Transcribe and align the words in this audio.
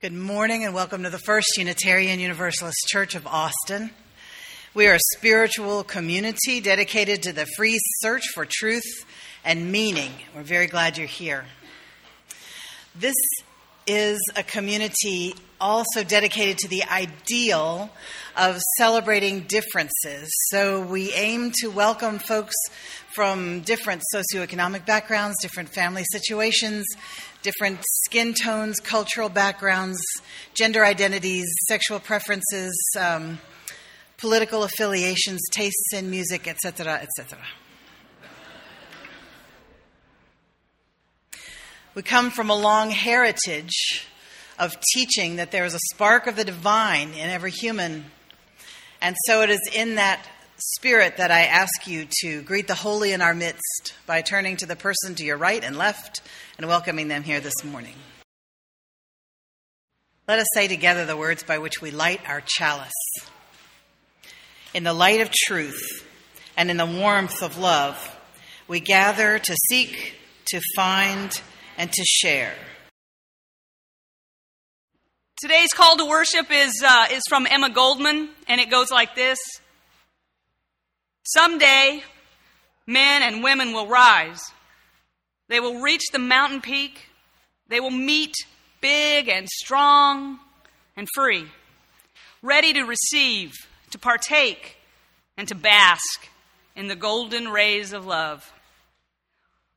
Good 0.00 0.12
morning 0.12 0.64
and 0.64 0.72
welcome 0.72 1.02
to 1.02 1.10
the 1.10 1.18
First 1.18 1.56
Unitarian 1.58 2.20
Universalist 2.20 2.86
Church 2.86 3.16
of 3.16 3.26
Austin. 3.26 3.90
We 4.72 4.86
are 4.86 4.94
a 4.94 5.16
spiritual 5.16 5.82
community 5.82 6.60
dedicated 6.60 7.24
to 7.24 7.32
the 7.32 7.46
free 7.56 7.80
search 7.96 8.22
for 8.32 8.46
truth 8.48 9.04
and 9.44 9.72
meaning. 9.72 10.12
We're 10.36 10.44
very 10.44 10.68
glad 10.68 10.98
you're 10.98 11.08
here. 11.08 11.46
This 12.94 13.16
is 13.88 14.20
a 14.36 14.42
community 14.42 15.34
also 15.60 16.04
dedicated 16.04 16.58
to 16.58 16.68
the 16.68 16.84
ideal 16.84 17.90
of 18.36 18.60
celebrating 18.76 19.40
differences. 19.40 20.28
So 20.50 20.82
we 20.82 21.12
aim 21.14 21.52
to 21.60 21.68
welcome 21.68 22.18
folks 22.18 22.54
from 23.14 23.60
different 23.62 24.02
socioeconomic 24.14 24.84
backgrounds, 24.84 25.36
different 25.40 25.70
family 25.70 26.04
situations, 26.12 26.84
different 27.42 27.80
skin 28.04 28.34
tones, 28.34 28.78
cultural 28.78 29.30
backgrounds, 29.30 30.00
gender 30.54 30.84
identities, 30.84 31.46
sexual 31.66 31.98
preferences, 31.98 32.76
um, 33.00 33.38
political 34.18 34.64
affiliations, 34.64 35.40
tastes 35.50 35.94
in 35.94 36.10
music, 36.10 36.46
etc., 36.46 37.00
etc. 37.00 37.38
We 41.94 42.02
come 42.02 42.30
from 42.30 42.50
a 42.50 42.56
long 42.56 42.90
heritage 42.90 44.06
of 44.58 44.76
teaching 44.92 45.36
that 45.36 45.50
there 45.50 45.64
is 45.64 45.74
a 45.74 45.80
spark 45.94 46.26
of 46.26 46.36
the 46.36 46.44
divine 46.44 47.10
in 47.10 47.30
every 47.30 47.50
human. 47.50 48.04
And 49.00 49.16
so 49.26 49.42
it 49.42 49.50
is 49.50 49.70
in 49.74 49.96
that 49.96 50.26
spirit 50.56 51.16
that 51.18 51.30
I 51.30 51.44
ask 51.44 51.86
you 51.86 52.06
to 52.22 52.42
greet 52.42 52.66
the 52.66 52.74
holy 52.74 53.12
in 53.12 53.22
our 53.22 53.34
midst 53.34 53.94
by 54.06 54.22
turning 54.22 54.56
to 54.56 54.66
the 54.66 54.76
person 54.76 55.14
to 55.16 55.24
your 55.24 55.36
right 55.36 55.62
and 55.62 55.76
left 55.76 56.20
and 56.56 56.66
welcoming 56.66 57.08
them 57.08 57.22
here 57.22 57.40
this 57.40 57.64
morning. 57.64 57.94
Let 60.26 60.40
us 60.40 60.48
say 60.54 60.68
together 60.68 61.06
the 61.06 61.16
words 61.16 61.42
by 61.42 61.58
which 61.58 61.80
we 61.80 61.90
light 61.90 62.20
our 62.28 62.42
chalice. 62.44 62.92
In 64.74 64.84
the 64.84 64.92
light 64.92 65.20
of 65.20 65.30
truth 65.30 66.06
and 66.56 66.70
in 66.70 66.76
the 66.76 66.86
warmth 66.86 67.42
of 67.42 67.56
love, 67.56 68.16
we 68.66 68.80
gather 68.80 69.38
to 69.38 69.56
seek, 69.70 70.16
to 70.46 70.60
find, 70.76 71.40
and 71.78 71.90
to 71.90 72.04
share. 72.04 72.52
Today's 75.40 75.72
call 75.74 75.96
to 75.96 76.04
worship 76.04 76.50
is, 76.50 76.82
uh, 76.84 77.06
is 77.10 77.22
from 77.26 77.46
Emma 77.48 77.70
Goldman, 77.70 78.28
and 78.46 78.60
it 78.60 78.70
goes 78.70 78.90
like 78.90 79.14
this 79.14 79.38
Someday, 81.22 82.02
men 82.86 83.22
and 83.22 83.42
women 83.42 83.72
will 83.72 83.86
rise 83.86 84.40
they 85.48 85.60
will 85.60 85.80
reach 85.80 86.04
the 86.12 86.18
mountain 86.18 86.60
peak. 86.60 87.08
They 87.68 87.80
will 87.80 87.90
meet 87.90 88.34
big 88.80 89.28
and 89.28 89.48
strong 89.48 90.38
and 90.96 91.08
free, 91.14 91.46
ready 92.42 92.72
to 92.74 92.82
receive, 92.82 93.54
to 93.90 93.98
partake, 93.98 94.76
and 95.36 95.48
to 95.48 95.54
bask 95.54 96.28
in 96.76 96.88
the 96.88 96.96
golden 96.96 97.48
rays 97.48 97.92
of 97.92 98.06
love. 98.06 98.52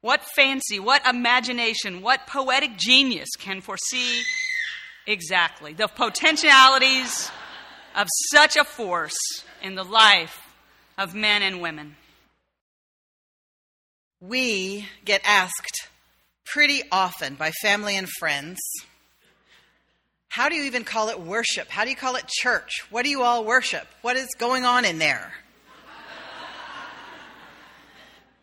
What 0.01 0.23
fancy, 0.35 0.79
what 0.79 1.07
imagination, 1.07 2.01
what 2.01 2.25
poetic 2.25 2.75
genius 2.77 3.29
can 3.37 3.61
foresee 3.61 4.23
exactly 5.05 5.73
the 5.73 5.87
potentialities 5.87 7.31
of 7.95 8.07
such 8.31 8.55
a 8.55 8.63
force 8.63 9.17
in 9.61 9.75
the 9.75 9.83
life 9.83 10.39
of 10.97 11.13
men 11.13 11.43
and 11.43 11.61
women? 11.61 11.95
We 14.19 14.87
get 15.05 15.21
asked 15.23 15.87
pretty 16.45 16.81
often 16.91 17.35
by 17.35 17.51
family 17.61 17.95
and 17.95 18.09
friends 18.19 18.59
how 20.31 20.47
do 20.47 20.55
you 20.55 20.63
even 20.63 20.85
call 20.85 21.09
it 21.09 21.19
worship? 21.19 21.67
How 21.67 21.83
do 21.83 21.89
you 21.89 21.95
call 21.97 22.15
it 22.15 22.25
church? 22.25 22.85
What 22.89 23.03
do 23.03 23.09
you 23.09 23.21
all 23.21 23.43
worship? 23.43 23.85
What 24.01 24.15
is 24.15 24.29
going 24.37 24.63
on 24.63 24.85
in 24.85 24.97
there? 24.97 25.33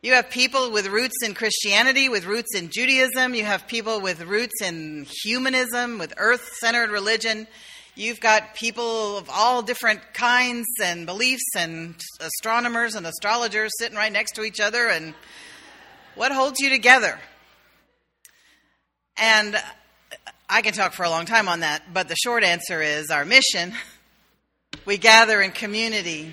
You 0.01 0.13
have 0.13 0.31
people 0.31 0.71
with 0.71 0.87
roots 0.87 1.17
in 1.25 1.35
Christianity, 1.35 2.09
with 2.09 2.25
roots 2.25 2.55
in 2.55 2.71
Judaism. 2.71 3.35
You 3.35 3.45
have 3.45 3.67
people 3.67 4.01
with 4.01 4.21
roots 4.23 4.63
in 4.63 5.05
humanism, 5.25 5.99
with 5.99 6.15
earth 6.19 6.53
centered 6.61 6.91
religion. 6.91 7.49
You've 7.97 8.21
got 8.21 8.55
people 8.55 9.19
of 9.19 9.29
all 9.29 9.61
different 9.61 10.15
kinds 10.15 10.69
and 10.81 11.05
beliefs, 11.05 11.43
and 11.57 12.01
astronomers 12.21 12.95
and 12.95 13.09
astrologers 13.09 13.73
sitting 13.77 13.97
right 13.97 14.13
next 14.13 14.37
to 14.37 14.45
each 14.45 14.61
other, 14.61 14.87
and 14.87 15.15
what 16.15 16.31
holds 16.31 16.61
you 16.61 16.71
together? 16.71 17.19
And 19.17 19.61
I 20.49 20.63
can 20.63 20.75
talk 20.75 20.93
for 20.93 21.03
a 21.03 21.11
long 21.11 21.27
time 21.27 21.49
on 21.49 21.61
that, 21.61 21.93
but 21.93 22.07
the 22.07 22.15
short 22.15 22.45
answer 22.45 22.81
is 22.81 23.11
our 23.11 23.25
mission. 23.25 23.73
We 24.85 24.97
gather 24.97 25.43
in 25.43 25.51
community 25.51 26.33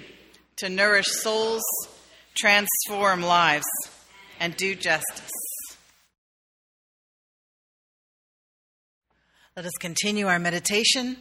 to 0.58 0.70
nourish 0.70 1.08
souls, 1.08 1.64
transform 2.36 3.22
lives, 3.22 3.66
and 4.40 4.56
do 4.56 4.76
justice. 4.76 5.32
Let 9.56 9.66
us 9.66 9.74
continue 9.80 10.28
our 10.28 10.40
meditation 10.40 11.18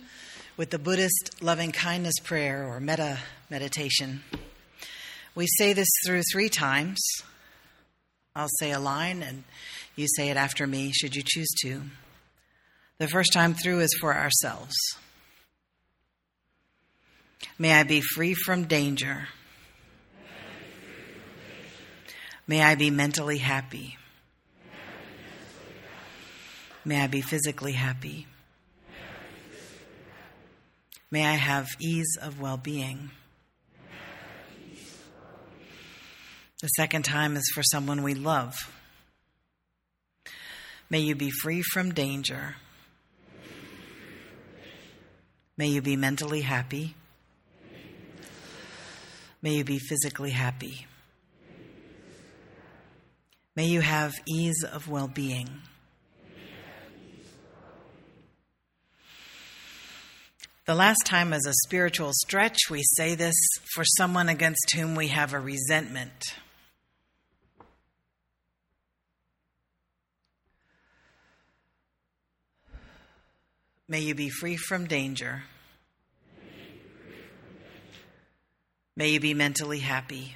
with 0.57 0.71
the 0.71 0.79
Buddhist 0.79 1.37
loving 1.41 1.71
kindness 1.71 2.15
prayer 2.23 2.67
or 2.67 2.81
metta 2.81 3.19
meditation. 3.49 4.23
We 5.35 5.47
say 5.47 5.73
this 5.73 5.89
through 6.05 6.23
three 6.33 6.49
times. 6.49 7.01
I'll 8.35 8.49
say 8.59 8.73
a 8.73 8.81
line 8.81 9.23
and 9.23 9.45
you 9.95 10.07
say 10.17 10.31
it 10.31 10.37
after 10.37 10.67
me, 10.67 10.91
should 10.93 11.15
you 11.15 11.23
choose 11.25 11.53
to. 11.63 11.83
The 12.99 13.09
first 13.09 13.33
time 13.33 13.55
through 13.55 13.81
is 13.81 13.97
for 14.01 14.15
ourselves. 14.15 14.75
May 17.59 17.73
I 17.73 17.85
be 17.85 18.01
free 18.01 18.35
from 18.35 18.65
danger. 18.65 19.29
May 22.47 22.63
I 22.63 22.75
be 22.75 22.91
mentally 22.91 23.39
happy. 23.39 23.97
May 26.85 27.01
I 27.01 27.07
be 27.07 27.23
physically 27.23 27.73
happy. 27.73 28.27
May 31.11 31.25
I 31.25 31.35
have 31.35 31.69
ease 31.81 32.19
of 32.21 32.41
well 32.41 32.59
being. 32.59 33.11
The 36.61 36.69
second 36.69 37.05
time 37.05 37.37
is 37.37 37.51
for 37.55 37.63
someone 37.63 38.03
we 38.03 38.15
love. 38.15 38.55
May 40.91 41.01
you 41.01 41.15
be 41.15 41.31
free 41.31 41.63
from 41.63 41.93
danger. 41.93 42.57
May 45.57 45.69
you 45.69 45.81
be 45.81 45.97
mentally 45.97 46.43
happy. 46.43 46.95
May 49.41 49.55
you 49.55 49.65
be 49.65 49.79
physically 49.79 50.31
happy. 50.31 50.87
May 53.57 53.67
you 53.67 53.81
have 53.83 54.15
ease 54.27 54.65
of 54.65 54.89
well 54.89 55.07
being. 55.07 55.49
The 60.67 60.75
last 60.75 61.05
time, 61.05 61.33
as 61.33 61.47
a 61.47 61.53
spiritual 61.67 62.11
stretch, 62.15 62.59
we 62.71 62.83
say 62.97 63.15
this 63.15 63.35
for 63.75 63.85
someone 63.85 64.31
against 64.31 64.75
whom 64.75 64.95
we 64.95 65.09
have 65.09 65.35
a 65.35 65.39
resentment. 65.39 66.35
May 73.87 74.01
you 74.01 74.15
be 74.15 74.31
free 74.31 74.57
from 74.57 74.87
danger. 74.87 75.43
May 78.97 79.11
you 79.11 79.21
be 79.21 79.35
mentally 79.35 79.81
happy. 79.81 80.35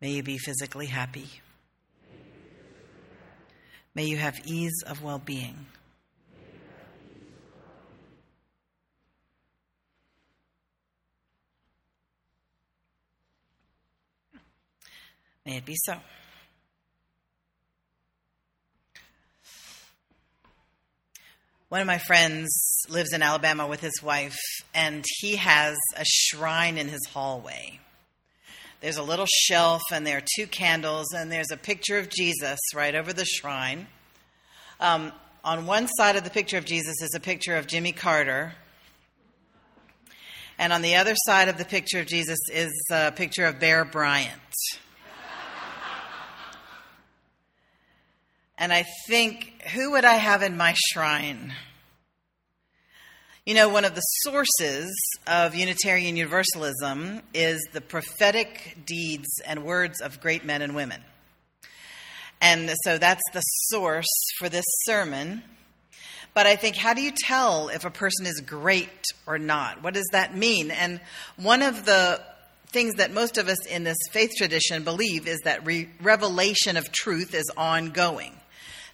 May 0.00 0.12
you 0.12 0.22
be 0.22 0.38
physically 0.38 0.86
happy. 0.86 1.28
May 3.94 4.04
you 4.04 4.16
have 4.16 4.40
ease 4.46 4.82
of 4.86 5.02
well 5.02 5.18
being. 5.18 5.66
May 15.44 15.56
it 15.56 15.64
be 15.64 15.76
so. 15.84 15.96
One 21.68 21.80
of 21.80 21.86
my 21.86 21.98
friends 21.98 22.84
lives 22.88 23.12
in 23.12 23.22
Alabama 23.22 23.66
with 23.66 23.80
his 23.80 24.02
wife, 24.02 24.38
and 24.74 25.04
he 25.18 25.36
has 25.36 25.76
a 25.96 26.04
shrine 26.04 26.78
in 26.78 26.88
his 26.88 27.06
hallway. 27.12 27.80
There's 28.80 28.96
a 28.96 29.02
little 29.02 29.26
shelf, 29.26 29.82
and 29.92 30.06
there 30.06 30.16
are 30.16 30.22
two 30.36 30.46
candles, 30.46 31.12
and 31.12 31.30
there's 31.30 31.50
a 31.50 31.56
picture 31.58 31.98
of 31.98 32.08
Jesus 32.08 32.58
right 32.74 32.94
over 32.94 33.12
the 33.12 33.26
shrine. 33.26 33.86
Um, 34.80 35.12
on 35.44 35.66
one 35.66 35.86
side 35.86 36.16
of 36.16 36.24
the 36.24 36.30
picture 36.30 36.56
of 36.56 36.64
Jesus 36.64 37.02
is 37.02 37.14
a 37.14 37.20
picture 37.20 37.56
of 37.56 37.66
Jimmy 37.66 37.92
Carter, 37.92 38.54
and 40.58 40.72
on 40.72 40.80
the 40.80 40.96
other 40.96 41.14
side 41.26 41.48
of 41.48 41.58
the 41.58 41.66
picture 41.66 42.00
of 42.00 42.06
Jesus 42.06 42.38
is 42.50 42.72
a 42.90 43.12
picture 43.12 43.44
of 43.44 43.60
Bear 43.60 43.84
Bryant. 43.84 44.30
and 48.56 48.72
I 48.72 48.86
think, 49.06 49.60
who 49.74 49.90
would 49.90 50.06
I 50.06 50.14
have 50.14 50.42
in 50.42 50.56
my 50.56 50.74
shrine? 50.74 51.52
You 53.50 53.56
know, 53.56 53.68
one 53.68 53.84
of 53.84 53.96
the 53.96 54.00
sources 54.00 54.96
of 55.26 55.56
Unitarian 55.56 56.14
Universalism 56.14 57.20
is 57.34 57.60
the 57.72 57.80
prophetic 57.80 58.76
deeds 58.86 59.26
and 59.44 59.64
words 59.64 60.00
of 60.00 60.20
great 60.20 60.44
men 60.44 60.62
and 60.62 60.76
women. 60.76 61.02
And 62.40 62.72
so 62.84 62.96
that's 62.96 63.24
the 63.32 63.40
source 63.40 64.06
for 64.38 64.48
this 64.48 64.64
sermon. 64.84 65.42
But 66.32 66.46
I 66.46 66.54
think, 66.54 66.76
how 66.76 66.94
do 66.94 67.02
you 67.02 67.10
tell 67.10 67.70
if 67.70 67.84
a 67.84 67.90
person 67.90 68.24
is 68.24 68.40
great 68.40 69.02
or 69.26 69.36
not? 69.36 69.82
What 69.82 69.94
does 69.94 70.06
that 70.12 70.36
mean? 70.36 70.70
And 70.70 71.00
one 71.34 71.62
of 71.62 71.84
the 71.84 72.22
things 72.68 72.94
that 72.98 73.12
most 73.12 73.36
of 73.36 73.48
us 73.48 73.66
in 73.66 73.82
this 73.82 73.98
faith 74.12 74.30
tradition 74.38 74.84
believe 74.84 75.26
is 75.26 75.40
that 75.40 75.66
re- 75.66 75.88
revelation 76.00 76.76
of 76.76 76.92
truth 76.92 77.34
is 77.34 77.50
ongoing. 77.56 78.32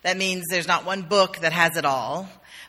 That 0.00 0.16
means 0.16 0.44
there's 0.48 0.66
not 0.66 0.86
one 0.86 1.02
book 1.02 1.40
that 1.40 1.52
has 1.52 1.76
it 1.76 1.84
all, 1.84 2.26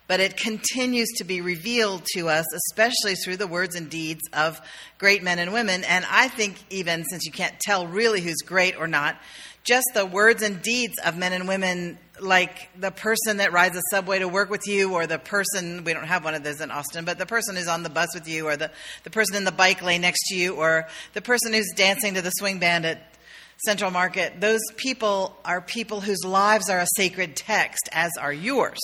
but 0.08 0.20
it 0.20 0.36
continues 0.36 1.08
to 1.18 1.24
be 1.24 1.40
revealed 1.42 2.02
to 2.14 2.28
us, 2.28 2.46
especially 2.70 3.14
through 3.14 3.36
the 3.36 3.46
words 3.46 3.76
and 3.76 3.88
deeds 3.88 4.22
of 4.32 4.60
great 4.96 5.22
men 5.22 5.38
and 5.38 5.52
women. 5.52 5.84
And 5.84 6.04
I 6.10 6.28
think, 6.28 6.56
even 6.70 7.04
since 7.04 7.26
you 7.26 7.30
can't 7.30 7.56
tell 7.60 7.86
really 7.86 8.22
who's 8.22 8.38
great 8.44 8.74
or 8.76 8.88
not, 8.88 9.16
just 9.64 9.86
the 9.94 10.06
words 10.06 10.42
and 10.42 10.62
deeds 10.62 10.94
of 11.04 11.18
men 11.18 11.34
and 11.34 11.46
women, 11.46 11.98
like 12.20 12.70
the 12.80 12.90
person 12.90 13.36
that 13.36 13.52
rides 13.52 13.74
the 13.74 13.82
subway 13.92 14.18
to 14.18 14.26
work 14.26 14.48
with 14.48 14.66
you, 14.66 14.94
or 14.94 15.06
the 15.06 15.18
person, 15.18 15.84
we 15.84 15.92
don't 15.92 16.06
have 16.06 16.24
one 16.24 16.34
of 16.34 16.42
those 16.42 16.62
in 16.62 16.70
Austin, 16.70 17.04
but 17.04 17.18
the 17.18 17.26
person 17.26 17.54
who's 17.54 17.68
on 17.68 17.82
the 17.82 17.90
bus 17.90 18.08
with 18.14 18.26
you, 18.26 18.46
or 18.46 18.56
the, 18.56 18.70
the 19.04 19.10
person 19.10 19.36
in 19.36 19.44
the 19.44 19.52
bike 19.52 19.82
lane 19.82 20.00
next 20.00 20.26
to 20.28 20.34
you, 20.34 20.54
or 20.54 20.88
the 21.12 21.20
person 21.20 21.52
who's 21.52 21.70
dancing 21.76 22.14
to 22.14 22.22
the 22.22 22.30
swing 22.30 22.58
band 22.58 22.86
at 22.86 23.14
Central 23.58 23.90
Market, 23.90 24.40
those 24.40 24.60
people 24.76 25.36
are 25.44 25.60
people 25.60 26.00
whose 26.00 26.24
lives 26.24 26.70
are 26.70 26.78
a 26.78 26.86
sacred 26.96 27.36
text, 27.36 27.90
as 27.92 28.12
are 28.18 28.32
yours. 28.32 28.78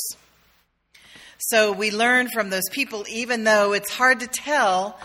So 1.39 1.73
we 1.73 1.91
learn 1.91 2.29
from 2.29 2.51
those 2.51 2.69
people, 2.71 3.05
even 3.09 3.45
though 3.45 3.73
it's 3.73 3.91
hard 3.91 4.21
to 4.21 4.27
tell 4.27 4.99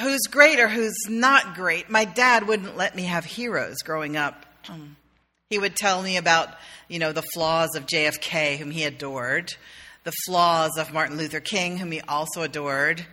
who's 0.00 0.22
great 0.30 0.58
or 0.58 0.68
who's 0.68 0.96
not 1.08 1.54
great. 1.54 1.90
My 1.90 2.04
dad 2.04 2.46
wouldn't 2.46 2.76
let 2.76 2.96
me 2.96 3.04
have 3.04 3.24
heroes 3.24 3.78
growing 3.84 4.16
up. 4.16 4.46
He 5.50 5.58
would 5.58 5.76
tell 5.76 6.02
me 6.02 6.16
about, 6.16 6.48
you 6.88 6.98
know, 6.98 7.12
the 7.12 7.22
flaws 7.34 7.74
of 7.76 7.86
JFK, 7.86 8.56
whom 8.56 8.70
he 8.70 8.84
adored, 8.84 9.52
the 10.04 10.12
flaws 10.24 10.78
of 10.78 10.92
Martin 10.92 11.18
Luther 11.18 11.40
King, 11.40 11.76
whom 11.76 11.92
he 11.92 12.00
also 12.02 12.42
adored. 12.42 13.04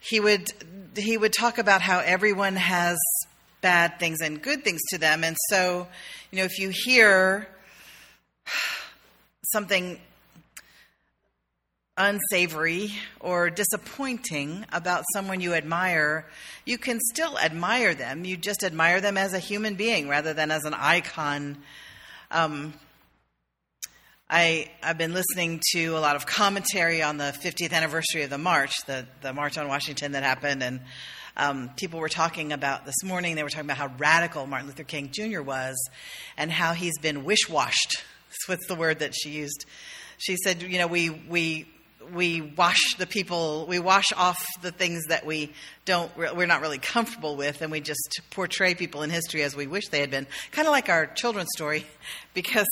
He 0.00 0.20
would 0.20 0.50
he 0.96 1.16
would 1.16 1.32
talk 1.32 1.58
about 1.58 1.82
how 1.82 2.00
everyone 2.00 2.56
has 2.56 2.96
bad 3.60 3.98
things 3.98 4.20
and 4.20 4.42
good 4.42 4.64
things 4.64 4.80
to 4.90 4.98
them. 4.98 5.24
And 5.24 5.36
so, 5.50 5.86
you 6.30 6.38
know, 6.38 6.44
if 6.44 6.58
you 6.58 6.70
hear 6.72 7.48
something 9.52 10.00
unsavory 11.96 12.92
or 13.20 13.48
disappointing 13.50 14.64
about 14.72 15.04
someone 15.14 15.40
you 15.40 15.54
admire, 15.54 16.26
you 16.64 16.78
can 16.78 17.00
still 17.00 17.38
admire 17.38 17.94
them. 17.94 18.24
You 18.24 18.36
just 18.36 18.62
admire 18.62 19.00
them 19.00 19.16
as 19.16 19.32
a 19.32 19.38
human 19.38 19.74
being 19.76 20.08
rather 20.08 20.34
than 20.34 20.50
as 20.50 20.64
an 20.64 20.74
icon. 20.74 21.58
Um, 22.30 22.74
I, 24.28 24.70
I've 24.82 24.98
been 24.98 25.14
listening 25.14 25.62
to 25.72 25.96
a 25.96 26.00
lot 26.00 26.16
of 26.16 26.26
commentary 26.26 27.02
on 27.02 27.16
the 27.16 27.34
50th 27.42 27.72
anniversary 27.72 28.22
of 28.22 28.30
the 28.30 28.38
march, 28.38 28.74
the, 28.86 29.06
the 29.22 29.32
March 29.32 29.56
on 29.56 29.68
Washington 29.68 30.12
that 30.12 30.22
happened, 30.24 30.62
and 30.62 30.80
um, 31.36 31.70
people 31.76 32.00
were 32.00 32.08
talking 32.08 32.52
about 32.52 32.86
this 32.86 33.04
morning, 33.04 33.36
they 33.36 33.42
were 33.42 33.50
talking 33.50 33.66
about 33.66 33.76
how 33.76 33.90
radical 33.98 34.46
Martin 34.46 34.68
Luther 34.68 34.84
King 34.84 35.10
Jr. 35.12 35.42
was 35.42 35.76
and 36.36 36.50
how 36.50 36.72
he's 36.72 36.98
been 36.98 37.24
wish 37.24 37.48
washed. 37.48 38.02
That's 38.48 38.66
the 38.66 38.74
word 38.74 39.00
that 39.00 39.14
she 39.14 39.30
used. 39.30 39.66
She 40.18 40.36
said, 40.42 40.62
you 40.62 40.78
know, 40.78 40.86
we, 40.86 41.10
we 41.10 41.68
we 42.12 42.40
wash 42.40 42.94
the 42.98 43.06
people, 43.06 43.66
we 43.68 43.78
wash 43.78 44.12
off 44.12 44.38
the 44.62 44.70
things 44.70 45.04
that 45.08 45.26
we 45.26 45.52
don't, 45.84 46.14
we're 46.16 46.46
not 46.46 46.60
really 46.60 46.78
comfortable 46.78 47.36
with, 47.36 47.62
and 47.62 47.70
we 47.70 47.80
just 47.80 48.20
portray 48.30 48.74
people 48.74 49.02
in 49.02 49.10
history 49.10 49.42
as 49.42 49.54
we 49.56 49.66
wish 49.66 49.88
they 49.88 50.00
had 50.00 50.10
been. 50.10 50.26
Kind 50.52 50.68
of 50.68 50.72
like 50.72 50.88
our 50.88 51.06
children's 51.06 51.50
story, 51.54 51.86
because, 52.34 52.68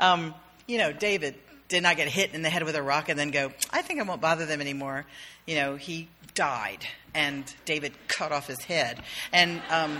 um, 0.00 0.34
you 0.66 0.78
know, 0.78 0.92
David 0.92 1.34
did 1.68 1.82
not 1.82 1.96
get 1.96 2.08
hit 2.08 2.32
in 2.34 2.42
the 2.42 2.50
head 2.50 2.62
with 2.62 2.76
a 2.76 2.82
rock 2.82 3.08
and 3.08 3.18
then 3.18 3.30
go, 3.30 3.52
I 3.70 3.82
think 3.82 4.00
I 4.00 4.04
won't 4.04 4.20
bother 4.20 4.46
them 4.46 4.60
anymore. 4.60 5.04
You 5.46 5.56
know, 5.56 5.76
he 5.76 6.08
died, 6.34 6.86
and 7.14 7.44
David 7.64 7.92
cut 8.08 8.32
off 8.32 8.46
his 8.46 8.60
head. 8.60 9.02
And, 9.32 9.60
um, 9.70 9.98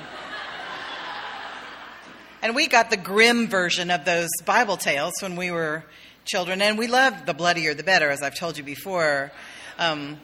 and 2.43 2.55
we 2.55 2.69
got 2.69 2.91
the 2.91 2.97
grim 2.97 3.49
version 3.49 3.91
of 3.91 4.05
those 4.05 4.31
Bible 4.45 4.77
tales 4.77 5.15
when 5.21 5.37
we 5.37 5.51
were 5.51 5.85
children, 6.27 6.61
and 6.61 6.77
we 6.77 6.89
love 6.89 7.25
the 7.25 7.35
bloodier 7.35 7.73
the 7.73 7.85
better, 7.85 8.11
as 8.11 8.21
I've 8.23 8.35
told 8.35 8.59
you 8.59 8.65
before. 8.65 9.31
Um, 9.79 10.19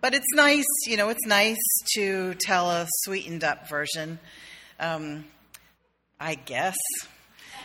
but 0.00 0.14
it's 0.14 0.26
nice, 0.34 0.64
you 0.86 0.96
know, 0.96 1.08
it's 1.08 1.26
nice 1.26 1.56
to 1.94 2.34
tell 2.40 2.70
a 2.70 2.86
sweetened 3.02 3.42
up 3.42 3.68
version, 3.68 4.18
um, 4.80 5.24
I 6.18 6.34
guess. 6.36 6.76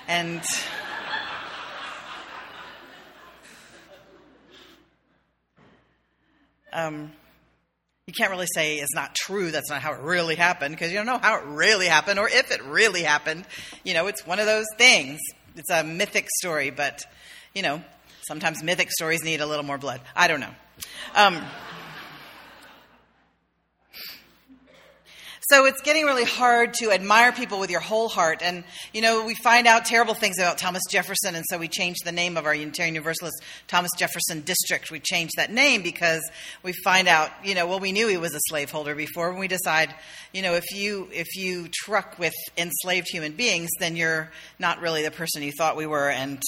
And. 0.08 0.42
Um, 6.76 7.12
you 8.08 8.14
can't 8.14 8.32
really 8.32 8.48
say 8.52 8.78
it's 8.78 8.96
not 8.96 9.14
true, 9.14 9.52
that's 9.52 9.70
not 9.70 9.84
how 9.84 9.94
it 9.94 10.00
really 10.00 10.34
happened, 10.34 10.76
because 10.76 10.92
you 10.92 10.98
don't 10.98 11.06
know 11.06 11.20
how 11.20 11.38
it 11.38 11.46
really 11.46 11.86
happened 11.86 12.18
or 12.20 12.28
if 12.28 12.52
it 12.52 12.64
really 12.64 13.04
happened. 13.04 13.46
You 13.84 13.94
know, 13.94 14.08
it's 14.08 14.26
one 14.26 14.40
of 14.40 14.48
those 14.48 14.66
things. 14.76 15.20
It's 15.56 15.70
a 15.70 15.84
mythic 15.84 16.28
story, 16.40 16.72
but 16.72 17.04
you 17.54 17.62
know, 17.62 17.82
sometimes 18.28 18.64
mythic 18.64 18.92
stories 18.92 19.24
need 19.24 19.42
a 19.42 19.46
little 19.46 19.66
more 19.66 19.78
blood. 19.78 20.02
I 20.16 20.28
don't 20.28 20.40
know. 20.40 20.54
Um, 21.16 21.42
so 25.54 25.66
it's 25.66 25.82
getting 25.82 26.06
really 26.06 26.24
hard 26.24 26.74
to 26.76 26.90
admire 26.90 27.32
people 27.32 27.60
with 27.60 27.70
your 27.70 27.82
whole 27.82 28.08
heart. 28.08 28.42
And, 28.42 28.64
you 28.94 29.02
know, 29.02 29.26
we 29.26 29.36
find 29.36 29.68
out 29.68 29.86
terrible 29.86 30.14
things 30.14 30.40
about 30.40 30.58
Thomas 30.58 30.82
Jefferson, 30.90 31.36
and 31.36 31.44
so 31.48 31.58
we 31.58 31.68
changed 31.68 32.06
the 32.06 32.12
name 32.12 32.38
of 32.38 32.46
our 32.46 32.56
Unitarian 32.56 32.96
Universalist 32.96 33.36
Thomas 33.68 33.92
Jefferson 33.98 34.42
District. 34.42 34.90
We 34.90 35.00
changed 35.00 35.34
that 35.36 35.52
name 35.52 35.84
because 35.84 36.24
we 36.64 36.74
find 36.84 37.08
out, 37.08 37.30
you 37.44 37.54
know, 37.54 37.68
well, 37.68 37.80
we 37.80 37.92
knew 37.92 38.08
he 38.08 38.18
was 38.18 38.34
a 38.34 38.40
slaveholder 38.48 38.96
before, 38.96 39.30
and 39.30 39.38
we 39.38 39.48
decide, 39.48 39.94
you 40.34 40.42
know, 40.42 40.56
if 40.56 40.66
you 40.74 41.10
if 41.12 41.36
you 41.36 41.68
truck 41.72 42.18
with 42.18 42.34
enslaved 42.58 43.08
human 43.12 43.34
beings, 43.34 43.70
then 43.80 43.96
you're 43.96 44.32
not 44.58 44.82
really 44.82 45.04
the 45.04 45.12
person 45.12 45.44
you 45.44 45.52
thought 45.52 45.76
we 45.76 45.86
were, 45.86 46.10
and 46.10 46.42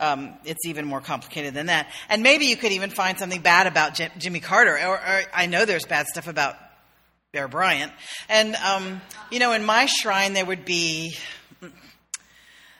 um, 0.00 0.34
it's 0.44 0.66
even 0.66 0.84
more 0.86 1.00
complicated 1.00 1.54
than 1.54 1.66
that. 1.66 1.88
And 2.08 2.22
maybe 2.22 2.46
you 2.46 2.56
could 2.56 2.72
even 2.72 2.90
find 2.90 3.18
something 3.18 3.40
bad 3.40 3.66
about 3.66 4.00
Jimmy 4.18 4.40
Carter. 4.40 4.74
Or, 4.74 4.94
or, 4.94 5.22
I 5.32 5.46
know 5.46 5.64
there's 5.64 5.86
bad 5.86 6.06
stuff 6.06 6.28
about 6.28 6.56
Bear 7.32 7.48
Bryant. 7.48 7.92
And 8.28 8.54
um, 8.56 9.00
you 9.30 9.38
know, 9.38 9.52
in 9.52 9.64
my 9.64 9.86
shrine 9.86 10.32
there 10.32 10.46
would 10.46 10.64
be 10.64 11.16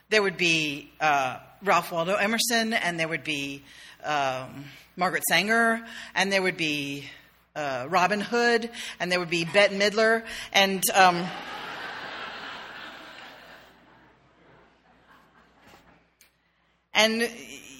there 0.09 0.21
would 0.21 0.37
be 0.37 0.91
uh, 0.99 1.39
Ralph 1.63 1.91
Waldo 1.91 2.15
Emerson, 2.15 2.73
and 2.73 2.99
there 2.99 3.07
would 3.07 3.23
be 3.23 3.63
um, 4.03 4.65
Margaret 4.95 5.23
Sanger, 5.27 5.85
and 6.13 6.31
there 6.31 6.41
would 6.41 6.57
be 6.57 7.05
uh, 7.55 7.87
Robin 7.89 8.21
Hood, 8.21 8.69
and 8.99 9.11
there 9.11 9.19
would 9.19 9.29
be 9.29 9.45
Bette 9.45 9.75
Midler, 9.75 10.23
and 10.53 10.83
And, 16.95 17.29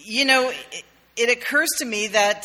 you 0.04 0.26
know, 0.26 0.50
it, 0.50 0.84
it 1.16 1.30
occurs 1.30 1.70
to 1.80 1.86
me 1.86 2.08
that 2.08 2.44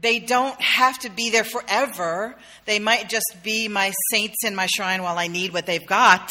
they 0.00 0.18
don't 0.18 0.60
have 0.60 0.98
to 1.00 1.10
be 1.10 1.30
there 1.30 1.44
forever. 1.44 2.36
They 2.66 2.78
might 2.78 3.08
just 3.08 3.36
be 3.42 3.68
my 3.68 3.92
saints 4.10 4.36
in 4.44 4.54
my 4.54 4.66
shrine 4.66 5.02
while 5.02 5.18
I 5.18 5.28
need 5.28 5.52
what 5.52 5.66
they've 5.66 5.86
got. 5.86 6.28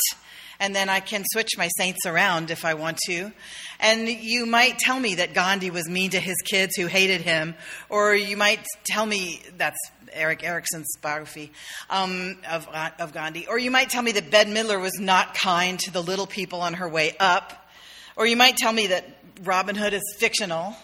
And 0.62 0.76
then 0.76 0.90
I 0.90 1.00
can 1.00 1.24
switch 1.32 1.52
my 1.58 1.70
saints 1.78 2.06
around 2.06 2.52
if 2.52 2.66
I 2.66 2.74
want 2.74 2.98
to. 3.08 3.32
And 3.80 4.10
you 4.10 4.46
might 4.46 4.78
tell 4.78 5.00
me 5.00 5.16
that 5.16 5.34
Gandhi 5.34 5.72
was 5.72 5.88
mean 5.88 6.10
to 6.12 6.20
his 6.20 6.36
kids 6.44 6.76
who 6.76 6.88
hated 6.88 7.22
him. 7.22 7.56
Or 7.88 8.14
you 8.14 8.36
might 8.36 8.60
tell 8.86 9.06
me 9.06 9.42
that's 9.58 9.80
Erik 10.12 10.44
Erikson's 10.44 10.98
biography 11.02 11.54
um, 11.90 12.40
of, 12.50 12.68
of 13.00 13.14
Gandhi. 13.14 13.48
Or 13.48 13.58
you 13.58 13.72
might 13.72 13.90
tell 13.90 14.02
me 14.02 14.12
that 14.14 14.32
Bette 14.32 14.52
Midler 14.52 14.82
was 14.82 15.00
not 15.00 15.34
kind 15.34 15.80
to 15.80 15.92
the 15.92 16.04
little 16.04 16.28
people 16.28 16.60
on 16.60 16.74
her 16.74 16.90
way 16.90 17.16
up. 17.22 17.70
Or 18.18 18.28
you 18.28 18.36
might 18.36 18.58
tell 18.58 18.74
me 18.74 18.88
that 18.88 19.19
Robin 19.44 19.76
Hood 19.76 19.94
is 19.94 20.04
fictional. 20.18 20.76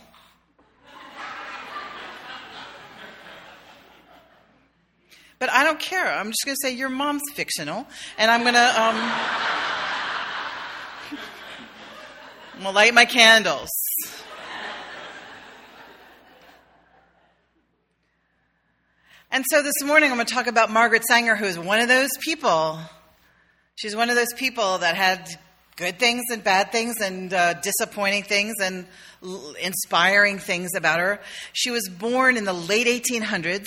But 5.37 5.49
I 5.49 5.63
don't 5.63 5.79
care. 5.79 6.07
I'm 6.07 6.29
just 6.29 6.45
going 6.45 6.55
to 6.55 6.67
say 6.67 6.73
your 6.73 6.89
mom's 6.89 7.23
fictional, 7.33 7.85
and 8.17 8.31
I'm 8.31 8.41
going 8.41 8.53
to 8.53 8.81
um, 8.81 8.95
I'm 12.55 12.63
to 12.63 12.71
light 12.71 12.93
my 12.93 13.05
candles. 13.05 13.69
And 19.29 19.43
so 19.49 19.61
this 19.61 19.83
morning 19.83 20.11
I'm 20.11 20.15
going 20.15 20.25
to 20.25 20.33
talk 20.33 20.47
about 20.47 20.71
Margaret 20.71 21.03
Sanger, 21.03 21.35
who 21.35 21.43
is 21.43 21.59
one 21.59 21.81
of 21.81 21.89
those 21.89 22.11
people. 22.21 22.79
She's 23.75 23.93
one 23.93 24.09
of 24.09 24.15
those 24.15 24.31
people 24.37 24.77
that 24.77 24.95
had 24.95 25.27
good 25.75 25.99
things 25.99 26.23
and 26.31 26.43
bad 26.43 26.71
things 26.71 27.01
and 27.01 27.33
uh, 27.33 27.53
disappointing 27.55 28.23
things 28.23 28.53
and 28.61 28.85
l- 29.23 29.53
inspiring 29.61 30.39
things 30.39 30.71
about 30.75 30.99
her. 30.99 31.19
She 31.53 31.71
was 31.71 31.89
born 31.89 32.37
in 32.37 32.45
the 32.45 32.53
late 32.53 32.87
1800s 32.87 33.65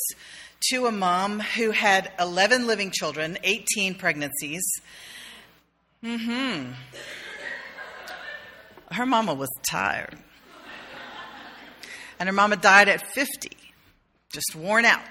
to 0.71 0.87
a 0.87 0.93
mom 0.93 1.41
who 1.41 1.71
had 1.71 2.11
11 2.19 2.67
living 2.67 2.91
children, 2.91 3.39
18 3.45 3.95
pregnancies. 3.97 4.63
Mm-hmm. 6.03 6.73
Her 8.91 9.07
mama 9.07 9.35
was 9.35 9.51
tired. 9.69 10.17
And 12.19 12.29
her 12.29 12.33
mama 12.33 12.57
died 12.57 12.89
at 12.89 13.07
50, 13.15 13.51
just 14.33 14.57
worn 14.57 14.85
out. 14.85 15.03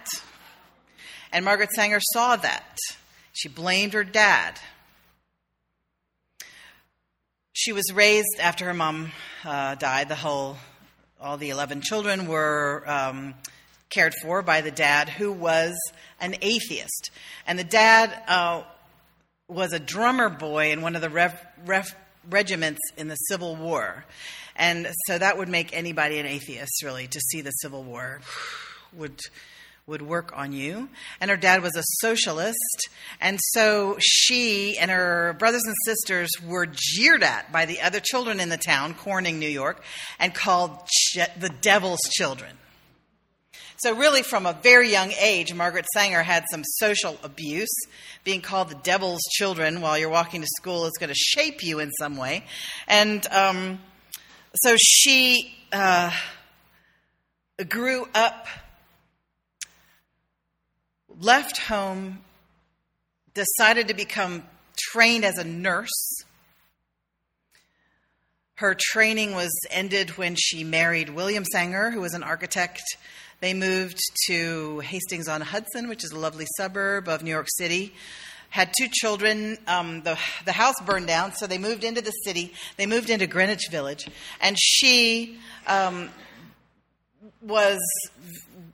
And 1.32 1.46
Margaret 1.46 1.72
Sanger 1.72 2.00
saw 2.14 2.36
that. 2.38 2.78
She 3.32 3.48
blamed 3.48 3.94
her 3.94 4.04
dad. 4.04 4.60
She 7.60 7.74
was 7.74 7.92
raised 7.92 8.38
after 8.40 8.66
her 8.66 8.74
mom 8.76 9.12
uh, 9.44 9.74
died. 9.74 10.10
The 10.10 10.16
whole, 10.16 10.58
all 11.20 11.38
the 11.38 11.50
11 11.50 11.82
children 11.82 12.28
were 12.28 12.84
um, 12.86 13.34
cared 13.90 14.14
for 14.22 14.44
by 14.44 14.62
the 14.62 14.70
dad, 14.70 15.10
who 15.10 15.32
was 15.32 15.76
an 16.22 16.36
atheist. 16.44 17.10
And 17.48 17.58
the 17.58 17.64
dad 17.64 18.14
uh, 18.28 18.62
was 19.48 19.74
a 19.74 19.80
drummer 19.80 20.30
boy 20.30 20.72
in 20.72 20.84
one 20.84 20.96
of 20.96 21.02
the 21.02 21.10
ref, 21.10 21.96
regiments 22.30 22.80
in 22.96 23.08
the 23.08 23.16
Civil 23.16 23.56
War. 23.56 24.06
And 24.56 24.88
so 25.08 25.18
that 25.18 25.40
would 25.40 25.50
make 25.50 25.76
anybody 25.76 26.20
an 26.20 26.28
atheist, 26.28 26.84
really, 26.84 27.08
to 27.08 27.20
see 27.20 27.42
the 27.42 27.50
Civil 27.50 27.84
War 27.84 28.22
would 28.94 29.20
would 29.88 30.02
work 30.02 30.34
on 30.36 30.52
you. 30.52 30.90
And 31.22 31.32
her 31.32 31.38
dad 31.38 31.64
was 31.64 31.78
a 31.78 31.84
socialist. 32.02 32.90
And 33.22 33.40
so 33.54 33.96
she 34.02 34.78
and 34.78 34.92
her 34.92 35.34
brothers 35.40 35.62
and 35.66 35.76
sisters 35.86 36.30
were 36.46 36.68
jeered 36.70 37.24
at 37.24 37.54
by 37.54 37.66
the 37.66 37.80
other 37.80 38.02
children 38.02 38.42
in 38.42 38.50
the 38.50 38.58
town, 38.58 38.96
Corning, 38.96 39.40
New 39.40 39.48
York, 39.48 39.82
and 40.20 40.34
called 40.34 40.78
the 41.40 41.50
devil's 41.62 42.02
children. 42.12 42.58
So, 43.78 43.96
really, 43.96 44.24
from 44.24 44.46
a 44.46 44.54
very 44.62 44.92
young 44.92 45.14
age, 45.22 45.54
Margaret 45.54 45.86
Sanger 45.94 46.24
had 46.24 46.44
some 46.52 46.64
social 46.66 47.18
abuse. 47.24 47.74
Being 48.26 48.42
called 48.42 48.70
the 48.70 48.76
devil's 48.76 49.22
children 49.30 49.80
while 49.80 49.98
you're 49.98 50.10
walking 50.10 50.42
to 50.42 50.48
school 50.60 50.86
is 50.86 50.94
going 51.00 51.10
to 51.10 51.16
shape 51.16 51.64
you 51.64 51.80
in 51.80 51.92
some 51.92 52.18
way. 52.18 52.44
And 52.90 53.26
um, 53.28 53.80
so 54.56 54.76
she 54.78 55.56
uh, 55.72 56.12
grew 57.70 58.06
up 58.14 58.48
left 61.20 61.58
home, 61.58 62.20
decided 63.34 63.88
to 63.88 63.94
become 63.94 64.44
trained 64.78 65.26
as 65.26 65.38
a 65.38 65.44
nurse. 65.44 66.24
Her 68.56 68.76
training 68.80 69.36
was 69.36 69.52
ended 69.70 70.18
when 70.18 70.36
she 70.36 70.64
married 70.64 71.10
William 71.10 71.46
Sanger, 71.46 71.92
who 71.92 72.02
was 72.02 72.14
an 72.14 72.24
architect. 72.24 72.82
They 73.40 73.54
moved 73.54 74.00
to 74.28 74.80
Hastings 74.80 75.28
on 75.28 75.42
Hudson, 75.42 75.88
which 75.88 76.04
is 76.04 76.12
a 76.12 76.18
lovely 76.18 76.48
suburb 76.58 77.08
of 77.08 77.22
New 77.22 77.30
York 77.30 77.48
City. 77.50 77.94
Had 78.50 78.72
two 78.76 78.88
children. 78.92 79.60
Um, 79.68 80.02
the, 80.02 80.18
the 80.46 80.54
house 80.54 80.74
burned 80.86 81.06
down, 81.06 81.36
so 81.36 81.46
they 81.46 81.60
moved 81.60 81.84
into 81.84 82.02
the 82.02 82.12
city. 82.12 82.54
They 82.78 82.88
moved 82.88 83.12
into 83.12 83.28
Greenwich 83.28 83.68
Village. 83.70 84.08
And 84.42 84.58
she 84.58 85.38
um, 85.68 86.10
was 87.42 87.80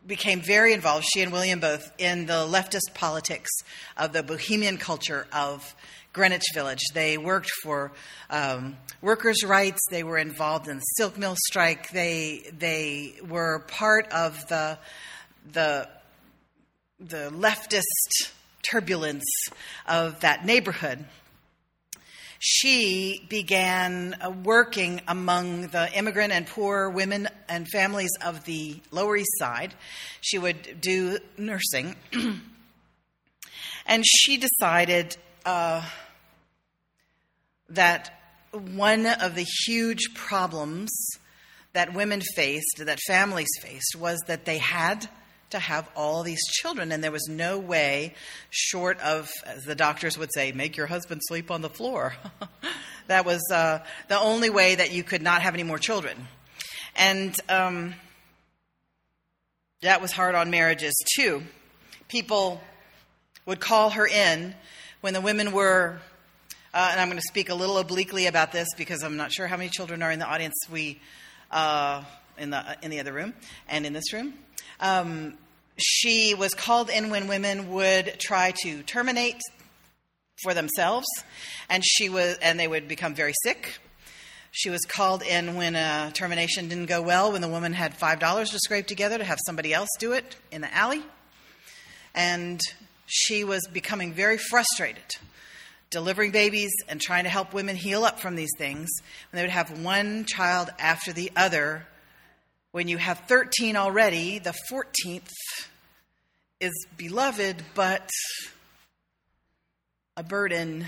became 0.05 0.41
very 0.41 0.74
involved, 0.74 1.05
she 1.05 1.22
and 1.22 1.32
William 1.32 1.60
both, 1.60 1.91
in 1.98 2.25
the 2.25 2.46
leftist 2.48 2.93
politics 2.93 3.50
of 3.98 4.13
the 4.13 4.24
bohemian 4.24 4.77
culture 4.77 5.27
of 5.32 5.75
Greenwich 6.13 6.43
Village. 6.53 6.82
They 6.93 7.17
worked 7.17 7.50
for 7.63 7.91
um, 8.29 8.77
workers' 9.01 9.43
rights. 9.43 9.82
They 9.89 10.03
were 10.03 10.17
involved 10.17 10.67
in 10.67 10.77
the 10.77 10.84
silk 10.98 11.17
mill 11.17 11.36
strike. 11.48 11.89
They 11.91 12.51
they 12.58 13.15
were 13.27 13.60
part 13.67 14.12
of 14.12 14.48
the 14.48 14.77
the 15.51 15.89
the 17.00 17.32
leftist 17.32 18.32
turbulence 18.62 19.25
of 19.88 20.20
that 20.22 20.46
neighborhood 20.46 21.05
she 22.46 23.26
began 23.30 24.18
uh, 24.20 24.30
working 24.30 25.00
among 25.08 25.68
the 25.68 25.90
immigrant 25.98 26.34
and 26.34 26.46
poor 26.46 26.90
women 26.90 27.30
and 27.48 27.66
families 27.70 28.12
of 28.22 28.44
the 28.44 28.82
Lower 28.92 29.16
East 29.16 29.32
Side. 29.40 29.74
She 30.20 30.38
would 30.38 30.82
do 30.82 31.20
nursing. 31.38 31.96
and 33.86 34.04
she 34.06 34.36
decided 34.36 35.16
uh, 35.46 35.88
that 37.70 38.12
one 38.52 39.06
of 39.06 39.36
the 39.36 39.46
huge 39.66 40.14
problems 40.14 40.92
that 41.72 41.94
women 41.94 42.20
faced, 42.36 42.82
that 42.86 43.00
families 43.08 43.48
faced, 43.62 43.96
was 43.98 44.20
that 44.28 44.44
they 44.44 44.58
had 44.58 45.08
to 45.54 45.60
have 45.60 45.90
all 45.96 46.22
these 46.22 46.44
children, 46.48 46.92
and 46.92 47.04
there 47.04 47.12
was 47.12 47.28
no 47.28 47.58
way, 47.58 48.14
short 48.50 49.00
of, 49.00 49.32
as 49.46 49.64
the 49.64 49.76
doctors 49.76 50.18
would 50.18 50.32
say, 50.34 50.52
make 50.52 50.78
your 50.78 50.88
husband 50.88 51.22
sleep 51.24 51.50
on 51.50 51.62
the 51.62 51.70
floor. 51.70 52.14
that 53.08 53.26
was 53.26 53.42
uh, 53.52 53.80
the 54.10 54.20
only 54.20 54.50
way 54.50 54.76
that 54.76 54.92
you 54.92 55.04
could 55.04 55.22
not 55.22 55.42
have 55.42 55.54
any 55.54 55.64
more 55.64 55.78
children. 55.78 56.28
And 56.96 57.36
um, 57.50 57.96
that 59.82 60.02
was 60.02 60.12
hard 60.12 60.36
on 60.36 60.52
marriages, 60.52 60.94
too. 61.16 61.44
People 62.08 62.62
would 63.46 63.60
call 63.60 63.92
her 63.92 64.06
in 64.06 64.54
when 65.02 65.14
the 65.14 65.22
women 65.22 65.52
were. 65.52 65.98
Uh, 66.74 66.90
and 66.92 67.00
I'm 67.00 67.08
going 67.08 67.20
to 67.20 67.28
speak 67.28 67.50
a 67.50 67.56
little 67.56 67.78
obliquely 67.78 68.26
about 68.26 68.52
this 68.52 68.68
because 68.78 69.04
I'm 69.04 69.16
not 69.16 69.32
sure 69.32 69.46
how 69.46 69.58
many 69.58 69.70
children 69.70 70.02
are 70.02 70.12
in 70.12 70.18
the 70.18 70.26
audience. 70.26 70.56
We 70.72 71.00
uh, 71.52 72.04
in 72.38 72.50
the 72.50 72.78
in 72.82 72.92
the 72.92 73.00
other 73.00 73.14
room 73.14 73.34
and 73.70 73.86
in 73.86 73.94
this 73.94 74.12
room. 74.12 74.34
Um, 74.80 75.38
she 75.77 76.34
was 76.34 76.53
called 76.53 76.89
in 76.89 77.10
when 77.10 77.27
women 77.27 77.72
would 77.72 78.20
try 78.20 78.53
to 78.63 78.84
terminate 78.84 79.42
for 80.42 80.53
themselves, 80.53 81.08
and 81.70 81.84
she 81.86 82.10
was, 82.10 82.38
and 82.42 82.60
they 82.60 82.68
would 82.68 82.88
become 82.88 83.15
very 83.15 83.34
sick. 83.44 83.80
She 84.51 84.70
was 84.70 84.82
called 84.82 85.24
in 85.24 85.56
when 85.56 85.75
a 85.75 86.12
termination 86.13 86.70
didn't 86.70 86.86
go 86.86 87.01
well, 87.01 87.32
when 87.32 87.42
the 87.42 87.48
woman 87.48 87.74
had 87.74 87.96
five 87.96 88.20
dollars 88.20 88.50
to 88.51 88.60
scrape 88.60 88.88
together 88.88 89.18
to 89.18 89.24
have 89.24 89.39
somebody 89.46 89.74
else 89.74 89.89
do 90.00 90.13
it 90.13 90.36
in 90.51 90.62
the 90.62 90.74
alley, 90.74 91.01
and 92.13 92.62
she 93.06 93.44
was 93.44 93.68
becoming 93.72 94.13
very 94.13 94.38
frustrated 94.38 95.03
delivering 95.94 96.32
babies 96.32 96.72
and 96.89 97.00
trying 97.00 97.24
to 97.24 97.30
help 97.30 97.53
women 97.53 97.75
heal 97.75 98.03
up 98.03 98.20
from 98.20 98.36
these 98.36 98.50
things. 98.58 98.89
And 99.32 99.38
they 99.38 99.44
would 99.44 99.51
have 99.51 99.84
one 99.84 100.25
child 100.25 100.72
after 100.80 101.13
the 101.13 101.32
other 101.36 101.86
when 102.74 102.88
you 102.88 102.98
have 102.98 103.20
13 103.27 103.77
already, 103.77 104.39
the 104.39 104.53
14th 104.70 105.30
is 106.60 106.74
beloved, 106.98 107.63
but 107.75 108.10
a 110.18 110.24
burden. 110.24 110.88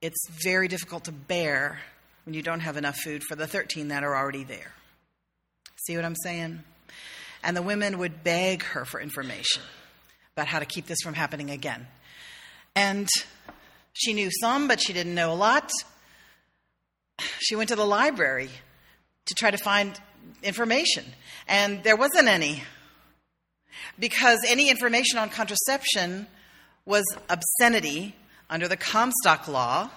It's 0.00 0.28
very 0.30 0.68
difficult 0.68 1.04
to 1.04 1.12
bear 1.12 1.80
when 2.24 2.34
you 2.34 2.42
don't 2.42 2.60
have 2.60 2.76
enough 2.76 2.96
food 2.96 3.24
for 3.24 3.34
the 3.34 3.48
13 3.48 3.88
that 3.88 4.04
are 4.04 4.16
already 4.16 4.44
there. 4.44 4.70
See 5.84 5.96
what 5.96 6.04
I'm 6.04 6.14
saying? 6.22 6.62
And 7.42 7.56
the 7.56 7.62
women 7.62 7.98
would 7.98 8.22
beg 8.22 8.62
her 8.62 8.84
for 8.84 9.00
information 9.00 9.62
about 10.36 10.46
how 10.46 10.60
to 10.60 10.64
keep 10.64 10.86
this 10.86 11.00
from 11.02 11.14
happening 11.14 11.50
again. 11.50 11.88
And 12.76 13.08
she 13.94 14.12
knew 14.12 14.30
some, 14.40 14.68
but 14.68 14.80
she 14.80 14.92
didn't 14.92 15.16
know 15.16 15.32
a 15.32 15.34
lot. 15.34 15.72
She 17.40 17.56
went 17.56 17.70
to 17.70 17.76
the 17.76 17.84
library 17.84 18.50
to 19.26 19.34
try 19.34 19.50
to 19.50 19.58
find 19.58 20.00
information, 20.42 21.04
and 21.48 21.82
there 21.84 21.96
wasn't 21.96 22.28
any. 22.28 22.62
Because 23.98 24.40
any 24.46 24.70
information 24.70 25.18
on 25.18 25.28
contraception 25.28 26.26
was 26.84 27.04
obscenity 27.28 28.14
under 28.48 28.68
the 28.68 28.76
Comstock 28.76 29.48
Law 29.48 29.90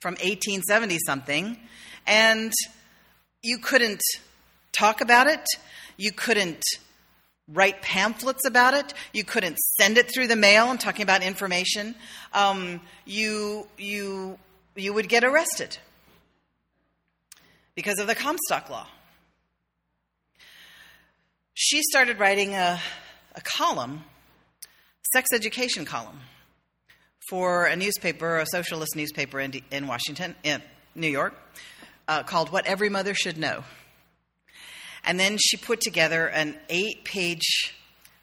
from 0.00 0.14
1870 0.14 0.98
something, 1.06 1.56
and 2.06 2.52
you 3.42 3.58
couldn't 3.58 4.02
talk 4.72 5.00
about 5.00 5.26
it, 5.26 5.44
you 5.96 6.12
couldn't 6.12 6.62
write 7.48 7.82
pamphlets 7.82 8.46
about 8.46 8.74
it, 8.74 8.94
you 9.12 9.24
couldn't 9.24 9.58
send 9.58 9.98
it 9.98 10.12
through 10.12 10.26
the 10.26 10.36
mail 10.36 10.70
and 10.70 10.80
talking 10.80 11.02
about 11.02 11.22
information. 11.22 11.94
Um, 12.32 12.80
you, 13.04 13.66
you, 13.76 14.38
you 14.74 14.92
would 14.92 15.08
get 15.08 15.24
arrested 15.24 15.78
because 17.74 17.98
of 17.98 18.06
the 18.06 18.14
Comstock 18.14 18.70
Law 18.70 18.86
she 21.54 21.82
started 21.82 22.18
writing 22.18 22.54
a, 22.54 22.80
a 23.34 23.40
column, 23.40 24.04
sex 25.12 25.28
education 25.32 25.84
column, 25.84 26.20
for 27.28 27.66
a 27.66 27.76
newspaper, 27.76 28.38
a 28.38 28.46
socialist 28.46 28.96
newspaper 28.96 29.40
in, 29.40 29.60
in 29.70 29.86
Washington, 29.86 30.34
in 30.42 30.62
New 30.94 31.08
York, 31.08 31.34
uh, 32.08 32.22
called 32.22 32.50
What 32.50 32.66
Every 32.66 32.88
Mother 32.88 33.14
Should 33.14 33.38
Know. 33.38 33.64
And 35.04 35.18
then 35.18 35.36
she 35.38 35.56
put 35.56 35.80
together 35.80 36.28
an 36.28 36.56
eight 36.68 37.04
page 37.04 37.74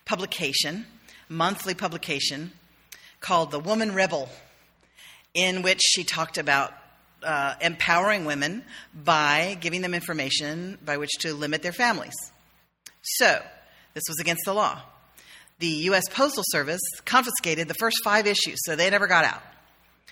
publication, 0.05 0.85
monthly 1.27 1.73
publication, 1.73 2.51
called 3.19 3.51
The 3.51 3.59
Woman 3.59 3.93
Rebel, 3.93 4.29
in 5.33 5.61
which 5.61 5.81
she 5.81 6.03
talked 6.03 6.37
about 6.37 6.73
uh, 7.23 7.55
empowering 7.61 8.25
women 8.25 8.63
by 8.93 9.57
giving 9.59 9.81
them 9.81 9.93
information 9.93 10.77
by 10.83 10.97
which 10.97 11.11
to 11.19 11.33
limit 11.33 11.61
their 11.61 11.73
families. 11.73 12.15
So, 13.01 13.41
this 13.93 14.03
was 14.07 14.19
against 14.19 14.43
the 14.45 14.53
law. 14.53 14.81
The 15.59 15.67
U.S. 15.67 16.03
Postal 16.09 16.43
Service 16.47 16.81
confiscated 17.05 17.67
the 17.67 17.73
first 17.75 17.97
five 18.03 18.27
issues, 18.27 18.57
so 18.65 18.75
they 18.75 18.89
never 18.89 19.07
got 19.07 19.25
out, 19.25 19.41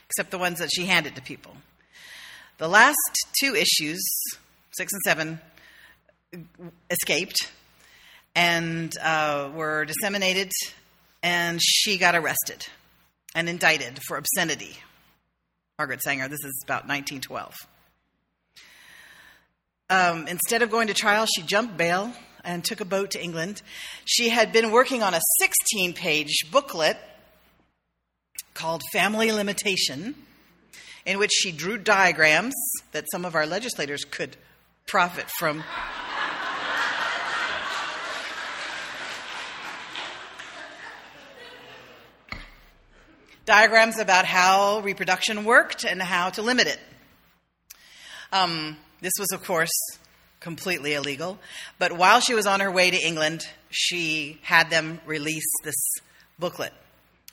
except 0.10 0.32
the 0.32 0.38
ones 0.38 0.60
that 0.60 0.70
she 0.74 0.86
handed 0.86 1.16
to 1.16 1.22
people. 1.22 1.56
The 2.58 2.68
last 2.68 2.98
two 3.40 3.56
issues, 3.56 4.04
six 4.72 4.92
and 4.92 5.02
seven, 5.06 5.40
escaped 6.90 7.52
and 8.36 8.92
uh, 9.02 9.50
were 9.56 9.86
disseminated, 9.86 10.52
and 11.24 11.62
she 11.62 11.98
got 11.98 12.14
arrested 12.16 12.68
and 13.34 13.48
indicted 13.48 14.00
for 14.08 14.18
obscenity. 14.18 14.78
Margaret 15.78 16.02
Sanger, 16.02 16.28
this 16.28 16.44
is 16.44 16.62
about 16.64 16.88
1912. 16.88 17.54
Um, 19.90 20.28
instead 20.28 20.62
of 20.62 20.70
going 20.70 20.88
to 20.88 20.94
trial, 20.94 21.26
she 21.26 21.42
jumped 21.42 21.78
bail 21.78 22.12
and 22.48 22.64
took 22.64 22.80
a 22.80 22.86
boat 22.86 23.12
to 23.12 23.22
England. 23.22 23.62
She 24.06 24.30
had 24.30 24.54
been 24.54 24.72
working 24.72 25.04
on 25.04 25.14
a 25.14 25.20
16 25.42 25.94
page 25.94 26.50
booklet 26.50 26.98
called 28.54 28.82
Family 28.94 29.32
Limitation, 29.32 30.16
in 31.06 31.20
which 31.20 31.32
she 31.34 31.52
drew 31.52 31.78
diagrams 31.78 32.56
that 32.94 33.06
some 33.12 33.26
of 33.26 33.36
our 33.36 33.46
legislators 33.46 34.06
could 34.06 34.38
profit 34.88 35.30
from. 35.38 35.64
diagrams 43.46 43.98
about 43.98 44.26
how 44.26 44.80
reproduction 44.82 45.46
worked 45.46 45.86
and 45.86 46.02
how 46.02 46.30
to 46.30 46.42
limit 46.42 46.68
it. 46.68 46.80
Um, 48.34 48.78
this 49.00 49.14
was, 49.18 49.32
of 49.32 49.42
course, 49.44 49.72
completely 50.40 50.94
illegal. 50.94 51.40
But 51.80 51.94
while 51.94 52.20
she 52.20 52.34
was 52.34 52.46
on 52.46 52.60
her 52.60 52.72
way 52.72 52.92
to 52.92 52.98
England, 52.98 53.48
she 53.70 54.40
had 54.44 54.70
them 54.70 55.00
release 55.06 55.50
this 55.64 55.76
booklet. 56.40 56.74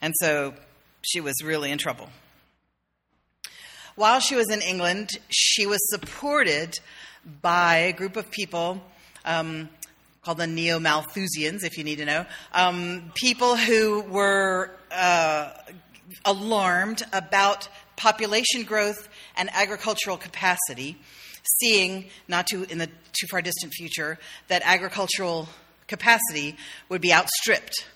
And 0.00 0.14
so 0.20 0.54
she 1.02 1.20
was 1.20 1.34
really 1.42 1.70
in 1.70 1.78
trouble. 1.78 2.08
While 3.96 4.20
she 4.20 4.34
was 4.34 4.50
in 4.50 4.60
England, 4.60 5.10
she 5.28 5.66
was 5.66 5.78
supported 5.90 6.78
by 7.40 7.76
a 7.76 7.92
group 7.92 8.16
of 8.16 8.30
people 8.30 8.82
um, 9.24 9.68
called 10.22 10.38
the 10.38 10.46
Neo 10.46 10.78
Malthusians, 10.78 11.62
if 11.62 11.78
you 11.78 11.84
need 11.84 11.98
to 11.98 12.04
know. 12.04 12.26
Um, 12.52 13.12
people 13.14 13.56
who 13.56 14.00
were 14.00 14.70
uh, 14.90 15.50
alarmed 16.24 17.02
about 17.12 17.68
population 17.96 18.64
growth 18.64 19.08
and 19.36 19.48
agricultural 19.52 20.16
capacity, 20.16 20.96
seeing, 21.60 22.06
not 22.28 22.46
too 22.46 22.64
in 22.68 22.78
the 22.78 22.86
too 23.12 23.26
far 23.28 23.42
distant 23.42 23.72
future, 23.72 24.18
that 24.48 24.62
agricultural 24.64 25.48
capacity 25.86 26.56
would 26.88 27.00
be 27.00 27.12
outstripped 27.12 27.86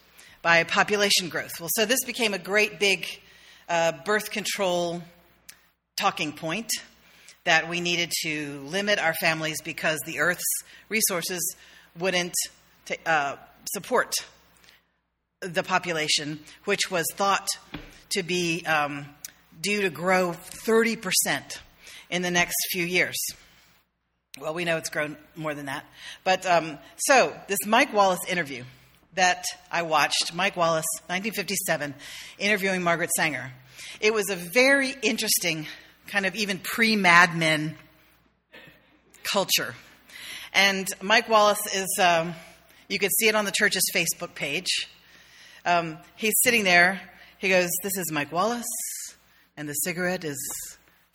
by 0.42 0.62
population 0.64 1.28
growth. 1.28 1.52
Well, 1.58 1.70
so 1.72 1.84
this 1.84 2.04
became 2.04 2.34
a 2.34 2.38
great 2.38 2.78
big 2.78 3.06
uh, 3.68 3.92
birth 4.04 4.30
control 4.30 5.02
talking 5.96 6.32
point 6.32 6.70
that 7.44 7.68
we 7.68 7.80
needed 7.80 8.12
to 8.22 8.60
limit 8.66 8.98
our 8.98 9.14
families 9.14 9.60
because 9.62 9.98
the 10.06 10.20
Earth's 10.20 10.44
resources 10.88 11.56
wouldn't 11.98 12.34
t- 12.84 12.96
uh, 13.06 13.36
support 13.72 14.14
the 15.40 15.62
population, 15.62 16.40
which 16.64 16.90
was 16.90 17.06
thought 17.14 17.48
to 18.10 18.22
be 18.22 18.64
um, 18.66 19.06
due 19.60 19.82
to 19.82 19.90
grow 19.90 20.32
30% 20.66 21.58
in 22.10 22.22
the 22.22 22.30
next 22.30 22.56
few 22.70 22.84
years. 22.84 23.16
Well, 24.40 24.54
we 24.54 24.64
know 24.64 24.76
it's 24.76 24.90
grown 24.90 25.16
more 25.36 25.54
than 25.54 25.66
that. 25.66 25.84
But 26.24 26.46
um, 26.46 26.78
so, 26.96 27.34
this 27.48 27.58
Mike 27.66 27.92
Wallace 27.92 28.20
interview 28.28 28.64
that 29.14 29.44
I 29.70 29.82
watched, 29.82 30.32
Mike 30.34 30.56
Wallace, 30.56 30.86
1957, 31.06 31.94
interviewing 32.38 32.82
Margaret 32.82 33.10
Sanger. 33.16 33.52
It 34.00 34.14
was 34.14 34.30
a 34.30 34.36
very 34.36 34.94
interesting, 35.02 35.66
kind 36.06 36.26
of 36.26 36.36
even 36.36 36.58
pre 36.58 36.94
Mad 36.94 37.36
Men 37.36 37.76
culture. 39.24 39.74
And 40.52 40.88
Mike 41.02 41.28
Wallace 41.28 41.66
is, 41.74 41.98
um, 42.00 42.34
you 42.88 42.98
could 42.98 43.10
see 43.18 43.28
it 43.28 43.34
on 43.34 43.44
the 43.44 43.52
church's 43.52 43.84
Facebook 43.94 44.34
page. 44.34 44.88
Um, 45.64 45.98
he's 46.16 46.34
sitting 46.42 46.64
there 46.64 47.00
he 47.38 47.48
goes, 47.48 47.70
This 47.84 47.96
is 47.96 48.10
Mike 48.10 48.32
Wallace, 48.32 48.66
and 49.56 49.68
the 49.68 49.74
cigarette 49.74 50.24
is 50.24 50.36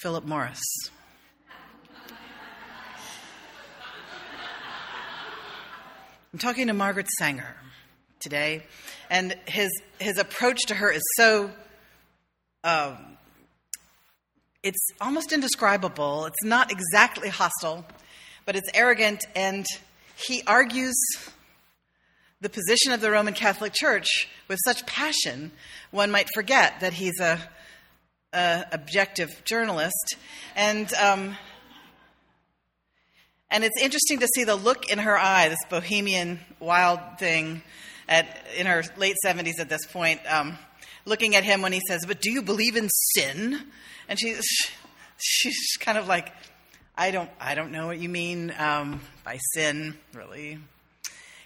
Philip 0.03 0.25
Morris. 0.25 0.61
I'm 6.33 6.39
talking 6.39 6.67
to 6.67 6.73
Margaret 6.73 7.07
Sanger 7.17 7.55
today, 8.19 8.65
and 9.09 9.33
his, 9.45 9.69
his 9.99 10.17
approach 10.17 10.59
to 10.67 10.75
her 10.75 10.91
is 10.91 11.01
so, 11.15 11.49
um, 12.65 12.97
it's 14.61 14.85
almost 14.99 15.31
indescribable. 15.31 16.25
It's 16.25 16.43
not 16.43 16.69
exactly 16.69 17.29
hostile, 17.29 17.85
but 18.45 18.57
it's 18.57 18.69
arrogant, 18.73 19.23
and 19.37 19.65
he 20.17 20.43
argues 20.45 20.95
the 22.41 22.49
position 22.49 22.91
of 22.91 22.99
the 22.99 23.09
Roman 23.09 23.33
Catholic 23.33 23.71
Church 23.73 24.27
with 24.49 24.59
such 24.65 24.85
passion, 24.85 25.53
one 25.91 26.11
might 26.11 26.27
forget 26.33 26.81
that 26.81 26.91
he's 26.91 27.21
a, 27.21 27.39
a 28.33 28.65
objective 28.71 29.29
journalist. 29.45 30.15
And 30.55 30.91
um, 30.95 31.37
and 33.49 33.63
it's 33.63 33.81
interesting 33.81 34.19
to 34.19 34.27
see 34.35 34.43
the 34.43 34.55
look 34.55 34.89
in 34.89 34.99
her 34.99 35.17
eye, 35.17 35.49
this 35.49 35.59
bohemian 35.69 36.39
wild 36.59 36.99
thing, 37.19 37.61
at 38.09 38.25
in 38.57 38.65
her 38.65 38.83
late 38.97 39.15
seventies 39.23 39.59
at 39.59 39.69
this 39.69 39.85
point, 39.85 40.19
um, 40.27 40.57
looking 41.05 41.35
at 41.35 41.43
him 41.43 41.61
when 41.61 41.73
he 41.73 41.81
says, 41.87 42.05
"But 42.05 42.21
do 42.21 42.31
you 42.31 42.41
believe 42.41 42.75
in 42.75 42.89
sin?" 43.15 43.61
And 44.09 44.19
she's 44.19 44.43
she's 45.17 45.77
kind 45.79 45.97
of 45.97 46.07
like, 46.07 46.33
"I 46.97 47.11
don't 47.11 47.29
I 47.39 47.55
don't 47.55 47.71
know 47.71 47.87
what 47.87 47.99
you 47.99 48.09
mean 48.09 48.53
um, 48.57 49.01
by 49.23 49.37
sin, 49.53 49.95
really." 50.13 50.59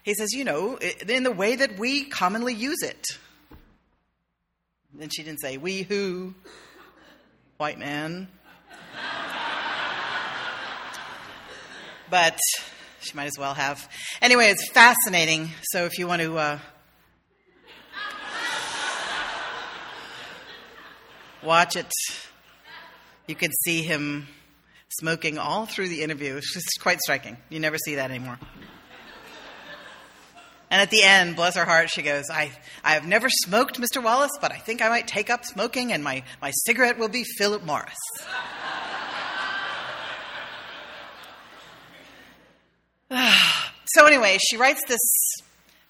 He 0.08 0.14
says, 0.14 0.32
you 0.32 0.46
know, 0.46 0.78
in 0.78 1.24
the 1.24 1.34
way 1.34 1.58
that 1.58 1.78
we 1.78 2.06
commonly 2.06 2.54
use 2.54 2.82
it. 2.82 3.06
Then 4.94 5.10
she 5.10 5.22
didn't 5.22 5.42
say, 5.42 5.58
we 5.58 5.82
who, 5.82 6.34
white 7.58 7.80
man. 7.80 8.28
but 12.10 12.40
she 13.02 13.14
might 13.16 13.26
as 13.26 13.38
well 13.38 13.54
have. 13.54 13.90
Anyway, 14.22 14.48
it's 14.48 14.70
fascinating. 14.70 15.50
So 15.64 15.86
if 15.86 15.98
you 15.98 16.08
want 16.08 16.22
to. 16.22 16.38
Uh, 16.38 16.60
watch 21.44 21.76
it, 21.76 21.92
you 23.28 23.36
can 23.36 23.52
see 23.64 23.82
him 23.82 24.28
smoking 24.90 25.38
all 25.38 25.66
through 25.66 25.88
the 25.88 26.04
interview. 26.04 26.36
It's 26.36 26.54
just 26.54 26.68
quite 26.82 27.00
striking. 27.00 27.38
You 27.50 27.60
never 27.60 27.78
see 27.78 27.96
that 27.96 28.10
anymore. 28.12 28.38
And 30.70 30.82
at 30.82 30.90
the 30.90 31.02
end, 31.02 31.38
bless 31.38 31.56
her 31.56 31.64
heart, 31.64 31.90
she 31.90 32.02
goes, 32.02 32.26
I, 32.30 32.52
I 32.84 32.94
have 32.94 33.08
never 33.08 33.30
smoked, 33.30 33.80
Mr. 33.80 34.04
Wallace, 34.04 34.38
but 34.42 34.52
I 34.52 34.58
think 34.58 34.82
I 34.82 34.90
might 34.90 35.08
take 35.08 35.30
up 35.30 35.46
smoking, 35.46 35.94
and 35.94 36.04
my, 36.04 36.24
my 36.42 36.52
cigarette 36.66 36.98
will 36.98 37.08
be 37.08 37.24
Philip 37.24 37.64
Morris. 37.64 37.96
so, 43.86 44.06
anyway, 44.06 44.38
she 44.46 44.58
writes 44.58 44.84
this, 44.90 45.00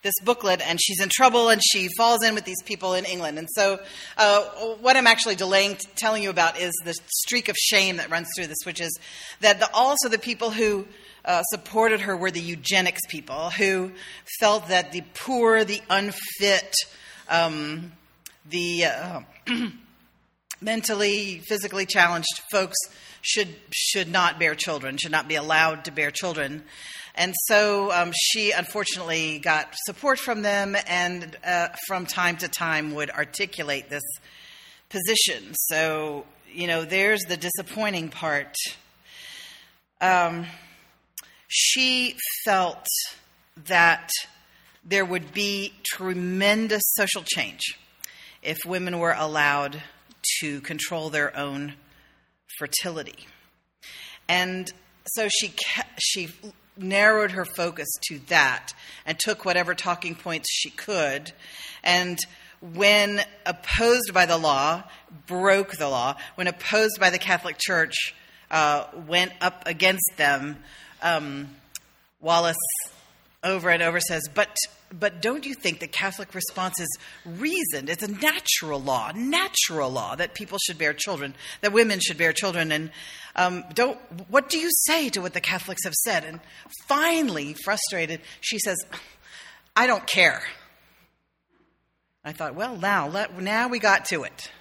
this 0.03 0.13
booklet, 0.23 0.61
and 0.61 0.79
she's 0.79 1.01
in 1.01 1.09
trouble, 1.09 1.49
and 1.49 1.59
she 1.63 1.87
falls 1.97 2.23
in 2.23 2.35
with 2.35 2.45
these 2.45 2.61
people 2.63 2.93
in 2.93 3.03
England. 3.05 3.39
And 3.39 3.47
so, 3.55 3.79
uh, 4.15 4.43
what 4.79 4.95
I'm 4.95 5.07
actually 5.07 5.35
delaying 5.35 5.77
t- 5.77 5.87
telling 5.95 6.21
you 6.21 6.29
about 6.29 6.59
is 6.59 6.71
the 6.85 6.93
streak 7.07 7.49
of 7.49 7.55
shame 7.57 7.97
that 7.97 8.11
runs 8.11 8.27
through 8.35 8.45
this, 8.45 8.59
which 8.63 8.79
is 8.79 8.95
that 9.41 9.59
the, 9.59 9.73
also 9.73 10.07
the 10.07 10.19
people 10.19 10.51
who 10.51 10.85
uh, 11.27 11.43
supported 11.43 12.01
her 12.01 12.15
were 12.15 12.31
the 12.31 12.39
eugenics 12.39 13.01
people 13.09 13.49
who 13.49 13.91
felt 14.39 14.69
that 14.69 14.93
the 14.93 15.03
poor, 15.13 15.65
the 15.65 15.81
unfit, 15.89 16.73
um, 17.29 17.91
the 18.49 18.85
uh, 18.85 19.19
mentally, 20.61 21.41
physically 21.45 21.85
challenged 21.85 22.41
folks 22.49 22.77
should 23.21 23.49
should 23.73 24.09
not 24.09 24.39
bear 24.39 24.55
children, 24.55 24.95
should 24.95 25.11
not 25.11 25.27
be 25.27 25.35
allowed 25.35 25.83
to 25.85 25.91
bear 25.91 26.11
children. 26.11 26.63
And 27.13 27.33
so 27.45 27.91
um, 27.91 28.13
she 28.15 28.51
unfortunately 28.51 29.39
got 29.39 29.75
support 29.85 30.19
from 30.19 30.43
them, 30.43 30.77
and 30.87 31.35
uh, 31.45 31.69
from 31.87 32.05
time 32.05 32.37
to 32.37 32.47
time 32.47 32.95
would 32.95 33.09
articulate 33.09 33.89
this 33.89 34.03
position. 34.89 35.53
So 35.55 36.25
you 36.53 36.67
know, 36.67 36.85
there's 36.85 37.23
the 37.23 37.35
disappointing 37.35 38.09
part. 38.09 38.55
Um, 39.99 40.45
she 41.47 42.15
felt 42.45 42.85
that 43.65 44.09
there 44.83 45.05
would 45.05 45.33
be 45.33 45.73
tremendous 45.85 46.83
social 46.95 47.23
change 47.23 47.77
if 48.41 48.57
women 48.65 48.99
were 48.99 49.15
allowed 49.17 49.81
to 50.39 50.61
control 50.61 51.09
their 51.09 51.35
own 51.35 51.73
fertility. 52.57 53.27
And 54.29 54.71
so 55.05 55.27
she, 55.29 55.53
she 55.99 56.29
narrowed 56.77 57.31
her 57.31 57.45
focus 57.45 57.87
to 58.09 58.19
that 58.27 58.73
and 59.05 59.17
took 59.19 59.45
whatever 59.45 59.73
talking 59.73 60.15
points 60.15 60.47
she 60.51 60.69
could. 60.69 61.31
And 61.83 62.19
when 62.61 63.21
opposed 63.45 64.13
by 64.13 64.25
the 64.25 64.37
law, 64.37 64.83
broke 65.25 65.73
the 65.73 65.89
law. 65.89 66.15
When 66.35 66.47
opposed 66.47 66.99
by 66.99 67.09
the 67.09 67.19
Catholic 67.19 67.57
Church, 67.59 68.13
uh, 68.49 68.85
went 69.07 69.33
up 69.41 69.63
against 69.65 70.11
them. 70.17 70.57
Um, 71.01 71.49
Wallace 72.19 72.57
over 73.43 73.69
and 73.69 73.83
over 73.83 73.99
says, 73.99 74.23
but 74.33 74.55
but 74.91 75.21
don't 75.21 75.45
you 75.45 75.53
think 75.53 75.79
the 75.79 75.87
Catholic 75.87 76.33
response 76.33 76.79
is 76.79 76.87
reasoned? 77.25 77.89
It's 77.89 78.03
a 78.03 78.07
natural 78.07 78.81
law, 78.81 79.11
natural 79.13 79.89
law 79.89 80.15
that 80.15 80.33
people 80.33 80.57
should 80.59 80.77
bear 80.77 80.93
children, 80.93 81.35
that 81.59 81.73
women 81.73 81.99
should 81.99 82.17
bear 82.17 82.31
children, 82.31 82.71
and 82.71 82.91
um, 83.35 83.65
don't. 83.73 83.97
What 84.29 84.49
do 84.49 84.57
you 84.57 84.69
say 84.85 85.09
to 85.09 85.21
what 85.21 85.33
the 85.33 85.41
Catholics 85.41 85.83
have 85.83 85.93
said? 85.93 86.23
And 86.23 86.39
finally, 86.87 87.53
frustrated, 87.65 88.21
she 88.39 88.59
says, 88.59 88.77
"I 89.75 89.87
don't 89.87 90.07
care." 90.07 90.41
I 92.23 92.33
thought, 92.33 92.55
well, 92.55 92.75
now 92.75 93.07
let, 93.07 93.41
now 93.41 93.69
we 93.69 93.79
got 93.79 94.03
to 94.07 94.23
it. 94.23 94.51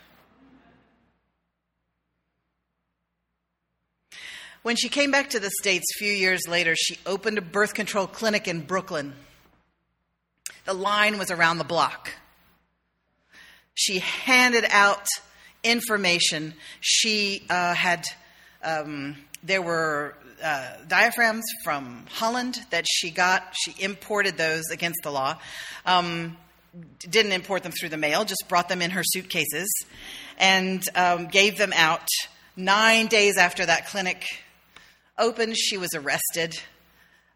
When 4.66 4.74
she 4.74 4.88
came 4.88 5.12
back 5.12 5.31
to 5.31 5.38
the 5.38 5.52
States 5.61 5.85
a 5.94 5.98
few 6.00 6.12
years 6.12 6.48
later, 6.48 6.74
she 6.74 6.98
opened 7.07 7.38
a 7.38 7.40
birth 7.40 7.72
control 7.72 8.09
clinic 8.09 8.48
in 8.48 8.62
Brooklyn. 8.62 9.14
The 10.64 10.74
line 10.74 11.18
was 11.18 11.31
around 11.31 11.59
the 11.59 11.64
block. 11.64 12.11
She 13.74 14.00
handed 14.00 14.64
out 14.68 15.07
information. 15.62 16.52
She 16.81 17.46
uh, 17.48 17.74
had, 17.74 18.07
um, 18.61 19.14
there 19.44 19.62
were 19.62 20.16
uh, 20.42 20.72
diaphragms 20.88 21.44
from 21.62 22.05
Holland 22.11 22.59
that 22.70 22.87
she 22.88 23.12
got. 23.12 23.55
She 23.55 23.72
imported 23.79 24.37
those 24.37 24.64
against 24.72 24.98
the 25.05 25.12
law. 25.12 25.38
Um, 25.85 26.37
didn't 26.98 27.31
import 27.31 27.62
them 27.62 27.70
through 27.70 27.90
the 27.90 27.98
mail, 27.98 28.24
just 28.24 28.42
brought 28.48 28.68
them 28.68 28.83
in 28.83 28.90
her 28.90 29.05
suitcases 29.05 29.68
and 30.38 30.83
um, 30.96 31.29
gave 31.29 31.57
them 31.57 31.72
out. 31.72 32.09
Nine 32.57 33.07
days 33.07 33.37
after 33.37 33.64
that 33.64 33.87
clinic 33.87 34.24
opened, 35.18 35.57
she 35.57 35.76
was 35.76 35.90
arrested. 35.94 36.59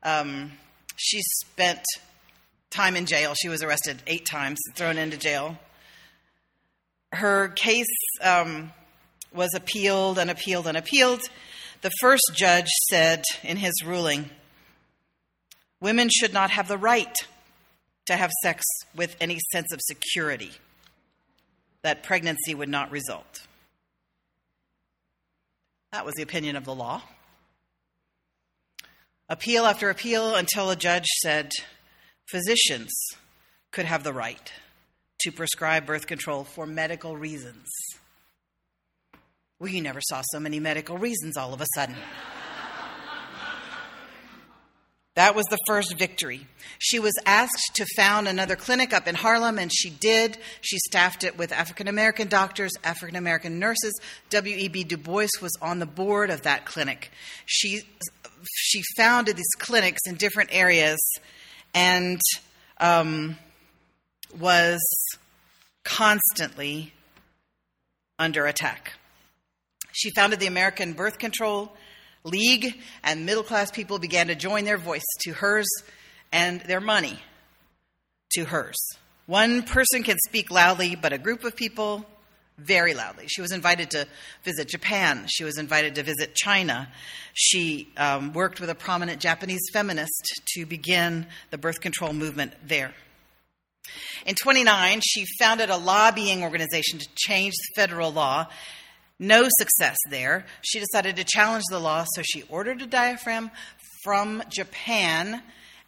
Um, 0.03 0.53
she 0.97 1.21
spent 1.23 1.83
time 2.71 2.97
in 2.97 3.07
jail. 3.07 3.35
She 3.35 3.49
was 3.49 3.63
arrested 3.63 4.03
eight 4.07 4.27
times, 4.27 4.59
thrown 4.75 4.99
into 4.99 5.17
jail. 5.17 5.59
Her 7.13 7.49
case 7.49 7.87
um, 8.23 8.73
was 9.33 9.51
appealed 9.55 10.19
and 10.19 10.31
appealed 10.31 10.67
and 10.67 10.77
appealed. 10.77 11.21
The 11.83 11.91
first 12.01 12.33
judge 12.35 12.69
said 12.89 13.25
in 13.43 13.57
his 13.57 13.73
ruling 13.85 14.31
women 15.81 16.11
should 16.11 16.33
not 16.33 16.51
have 16.51 16.69
the 16.69 16.77
right 16.77 17.17
to 18.07 18.17
have 18.17 18.31
sex 18.43 18.63
with 18.95 19.17
any 19.21 19.39
sense 19.53 19.73
of 19.73 19.81
security 19.83 20.53
that 21.83 22.03
pregnancy 22.03 22.55
would 22.55 22.69
not 22.69 22.91
result. 22.91 23.47
That 25.93 26.05
was 26.05 26.15
the 26.15 26.23
opinion 26.23 26.57
of 26.57 26.65
the 26.65 26.75
law 26.75 27.03
appeal 29.31 29.65
after 29.65 29.89
appeal 29.89 30.35
until 30.35 30.71
a 30.71 30.77
judge 30.77 31.07
said 31.23 31.53
physicians 32.29 32.91
could 33.71 33.87
have 33.87 34.03
the 34.03 34.13
right 34.13 34.53
to 35.21 35.31
prescribe 35.31 35.87
birth 35.87 36.09
control 36.09 36.43
for 36.43 36.67
medical 36.67 37.17
reasons. 37.17 37.69
We 39.61 39.81
never 39.81 40.01
saw 40.01 40.23
so 40.33 40.41
many 40.41 40.59
medical 40.59 40.99
reasons 40.99 41.37
all 41.37 41.55
of 41.55 41.61
a 41.61 41.67
sudden. 41.77 41.95
That 45.21 45.35
was 45.35 45.45
the 45.51 45.59
first 45.67 45.99
victory. 45.99 46.47
She 46.79 46.99
was 46.99 47.13
asked 47.27 47.73
to 47.75 47.85
found 47.95 48.27
another 48.27 48.57
clinic 48.57 48.95
up 48.95 49.07
in 49.07 49.15
Harlem, 49.15 49.59
and 49.59 49.71
she 49.71 49.91
did. 49.91 50.39
She 50.63 50.79
staffed 50.79 51.25
it 51.25 51.37
with 51.37 51.53
African 51.53 51.89
American 51.89 52.27
doctors, 52.27 52.73
African 52.85 53.17
American 53.17 53.59
nurses. 53.59 53.93
W.E.B. 54.31 54.85
Du 54.85 54.97
Bois 54.97 55.29
was 55.43 55.53
on 55.61 55.79
the 55.79 55.85
board 55.85 56.31
of 56.31 56.41
that 56.45 56.65
clinic. 56.65 57.11
She 57.45 57.83
she 58.51 58.81
founded 58.97 59.37
these 59.37 59.55
clinics 59.59 60.01
in 60.07 60.15
different 60.15 60.49
areas 60.55 60.99
and 61.75 62.19
um, 62.79 63.37
was 64.39 64.81
constantly 65.85 66.95
under 68.19 68.47
attack. 68.47 68.95
She 69.93 70.13
founded 70.13 70.41
the 70.41 70.47
American 70.47 70.95
Birth 70.95 71.19
Control 71.19 71.77
League, 72.25 72.81
and 73.03 73.25
middle 73.25 73.43
class 73.43 73.71
people 73.71 73.99
began 73.99 74.27
to 74.27 74.35
join 74.35 74.65
their 74.65 74.79
voice 74.79 75.05
to 75.23 75.33
hers 75.33 75.69
and 76.33 76.61
their 76.63 76.81
money 76.81 77.19
to 78.33 78.45
hers. 78.45 78.79
One 79.27 79.63
person 79.63 80.03
can 80.03 80.17
speak 80.27 80.51
loudly, 80.51 80.97
but 80.97 81.13
a 81.13 81.19
group 81.19 81.45
of 81.45 81.57
people 81.57 82.05
very 82.59 82.95
loudly. 82.95 83.27
She 83.29 83.41
was 83.41 83.53
invited 83.53 83.91
to 83.93 84.07
visit 84.45 84.69
Japan. 84.69 85.27
She 85.29 85.45
was 85.45 85.59
invited 85.59 85.95
to 85.95 86.03
visit 86.03 86.35
China. 86.35 86.89
She 87.33 87.89
um, 87.97 88.33
worked 88.33 88.61
with 88.61 88.71
a 88.71 88.75
prominent 88.75 89.21
Japanese 89.21 89.63
feminist 89.73 90.43
to 90.55 90.67
begin 90.67 91.27
the 91.51 91.59
birth 91.59 91.81
control 91.81 92.13
movement 92.13 92.53
there. 92.67 92.93
In 94.27 94.35
29, 94.35 95.01
she 95.03 95.25
founded 95.39 95.71
a 95.71 95.77
lobbying 95.77 96.43
organization 96.43 96.99
to 96.99 97.09
change 97.17 97.55
federal 97.75 98.13
law. 98.13 98.47
No 99.21 99.47
success 99.59 99.99
there. 100.09 100.47
She 100.63 100.81
decided 100.81 101.17
to 101.17 101.25
challenge 101.25 101.65
the 101.71 101.79
law, 101.79 102.07
so 102.15 102.23
she 102.23 102.43
ordered 102.49 102.81
a 102.81 102.87
diaphragm 102.87 103.51
from 104.03 104.43
Japan 104.49 105.43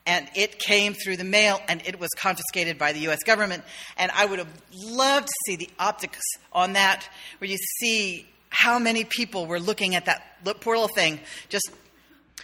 and 0.05 0.29
it 0.35 0.59
came 0.59 0.93
through 0.93 1.17
the 1.17 1.25
mail 1.25 1.59
and 1.67 1.81
it 1.87 1.99
was 1.99 2.11
confiscated 2.11 2.77
by 2.77 2.93
the 2.93 3.09
US 3.09 3.23
government. 3.25 3.65
And 3.97 4.13
I 4.13 4.27
would 4.27 4.39
have 4.39 4.53
loved 4.75 5.29
to 5.29 5.33
see 5.47 5.57
the 5.57 5.71
optics 5.79 6.21
on 6.53 6.75
that, 6.75 7.09
where 7.39 7.49
you 7.49 7.57
see 7.57 8.27
how 8.51 8.79
many 8.79 9.05
people 9.05 9.47
were 9.47 9.61
looking 9.61 9.95
at 9.95 10.05
that 10.05 10.45
poor 10.61 10.77
little 10.77 10.95
thing. 10.95 11.19
Just 11.49 11.71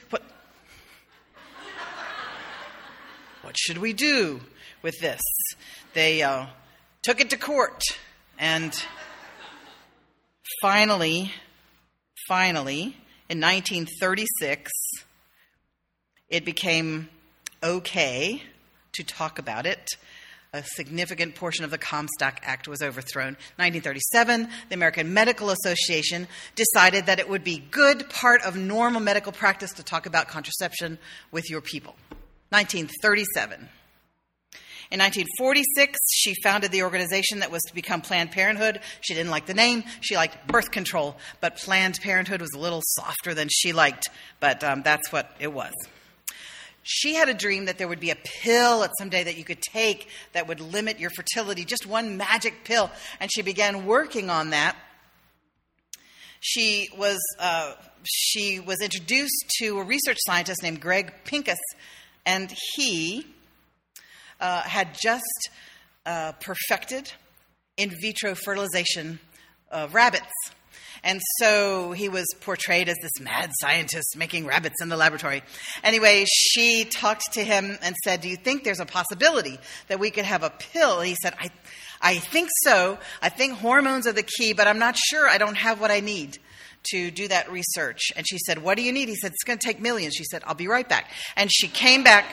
what, 0.09 0.23
what 3.43 3.59
should 3.59 3.77
we 3.77 3.93
do 3.93 4.41
with 4.81 4.99
this? 5.01 5.21
They 5.93 6.23
uh, 6.23 6.47
took 7.03 7.21
it 7.21 7.29
to 7.31 7.37
court 7.37 7.83
and 8.39 8.73
finally, 10.63 11.33
finally, 12.29 12.97
in 13.29 13.41
1936, 13.41 14.71
it 16.29 16.45
became 16.45 17.09
okay 17.63 18.43
to 18.93 19.03
talk 19.05 19.39
about 19.39 19.67
it. 19.67 19.89
A 20.55 20.63
significant 20.63 21.35
portion 21.35 21.65
of 21.65 21.71
the 21.71 21.77
Comstock 21.77 22.41
Act 22.43 22.69
was 22.69 22.81
overthrown. 22.81 23.37
1937, 23.57 24.49
the 24.71 24.75
American 24.75 25.13
Medical 25.13 25.51
Association 25.51 26.27
decided 26.57 27.07
that 27.07 27.19
it 27.19 27.29
would 27.29 27.45
be 27.45 27.59
good 27.71 28.09
part 28.09 28.43
of 28.43 28.57
normal 28.57 29.01
medical 29.01 29.31
practice 29.31 29.73
to 29.75 29.83
talk 29.83 30.07
about 30.07 30.29
contraception 30.29 30.99
with 31.31 31.51
your 31.51 31.61
people. 31.61 31.95
1937. 32.51 33.69
In 34.91 35.01
1946, 35.01 35.99
she 36.15 36.35
founded 36.43 36.73
the 36.73 36.83
organization 36.83 37.41
that 37.41 37.51
was 37.51 37.63
to 37.65 37.75
become 37.75 38.01
Planned 38.01 38.31
Parenthood. 38.31 38.81
She 39.03 39.13
didn't 39.13 39.31
like 39.31 39.45
the 39.45 39.53
name. 39.53 39.85
She 40.01 40.17
liked 40.17 40.47
birth 40.47 40.71
control, 40.71 41.17
but 41.43 41.59
Planned 41.59 42.01
Parenthood 42.01 42.41
was 42.41 42.53
a 42.55 42.59
little 42.59 42.81
softer 42.83 43.35
than 43.35 43.49
she 43.51 43.75
liked, 43.75 44.09
but 44.41 44.65
um, 44.65 44.83
that's 44.83 45.13
what 45.13 45.31
it 45.41 45.53
was. 45.53 45.73
She 46.83 47.15
had 47.15 47.29
a 47.29 47.35
dream 47.35 47.67
that 47.67 47.77
there 47.77 47.87
would 47.87 48.01
be 48.01 48.09
a 48.09 48.17
pill 48.17 48.83
at 48.83 48.93
some 48.99 49.11
day 49.11 49.23
that 49.23 49.37
you 49.37 49.45
could 49.45 49.61
take 49.61 50.09
that 50.33 50.49
would 50.49 50.59
limit 50.59 50.99
your 50.99 51.11
fertility, 51.11 51.67
just 51.67 51.87
one 51.87 52.17
magic 52.17 52.65
pill. 52.65 52.91
And 53.21 53.31
she 53.31 53.43
began 53.43 53.85
working 53.85 54.31
on 54.31 54.51
that. 54.51 54.75
She 56.41 56.89
was, 56.97 57.19
uh, 57.39 57.75
she 58.05 58.59
was 58.59 58.81
introduced 58.81 59.53
to 59.59 59.79
a 59.79 59.83
research 59.83 60.17
scientist 60.27 60.63
named 60.63 60.81
Greg 60.81 61.13
Pincus, 61.27 61.59
and 62.25 62.55
he 62.75 63.27
uh, 64.41 64.63
had 64.63 64.97
just 65.01 65.51
uh, 66.07 66.33
perfected 66.41 67.13
in 67.77 67.91
vitro 68.01 68.35
fertilization 68.35 69.19
of 69.71 69.95
rabbits. 69.95 70.33
And 71.05 71.21
so 71.39 71.93
he 71.93 72.09
was 72.09 72.27
portrayed 72.41 72.89
as 72.89 72.97
this 73.01 73.21
mad 73.21 73.51
scientist 73.61 74.17
making 74.17 74.47
rabbits 74.47 74.83
in 74.83 74.89
the 74.89 74.97
laboratory. 74.97 75.43
Anyway, 75.85 76.25
she 76.27 76.85
talked 76.85 77.35
to 77.35 77.45
him 77.45 77.79
and 77.83 77.95
said, 78.05 78.21
Do 78.21 78.29
you 78.29 78.37
think 78.37 78.65
there's 78.65 78.81
a 78.81 78.87
possibility 78.87 79.59
that 79.87 80.01
we 80.01 80.11
could 80.11 80.25
have 80.25 80.43
a 80.43 80.51
pill? 80.51 80.99
And 80.99 81.09
he 81.09 81.17
said, 81.23 81.35
I, 81.39 81.51
I 82.01 82.19
think 82.19 82.49
so. 82.65 82.99
I 83.23 83.29
think 83.29 83.55
hormones 83.55 84.07
are 84.07 84.13
the 84.13 84.25
key, 84.25 84.53
but 84.53 84.67
I'm 84.67 84.79
not 84.79 84.97
sure. 84.97 85.29
I 85.29 85.39
don't 85.39 85.57
have 85.57 85.81
what 85.81 85.91
I 85.91 86.01
need 86.01 86.39
to 86.91 87.11
do 87.11 87.29
that 87.29 87.51
research. 87.51 88.01
And 88.17 88.27
she 88.29 88.39
said, 88.39 88.63
What 88.63 88.77
do 88.77 88.83
you 88.83 88.93
need? 88.93 89.09
He 89.09 89.17
said, 89.17 89.33
It's 89.33 89.45
going 89.45 89.59
to 89.59 89.67
take 89.67 89.81
millions. 89.81 90.15
She 90.15 90.25
said, 90.25 90.43
I'll 90.47 90.55
be 90.55 90.69
right 90.69 90.89
back. 90.89 91.11
And 91.37 91.51
she 91.53 91.69
came 91.69 92.03
back 92.03 92.27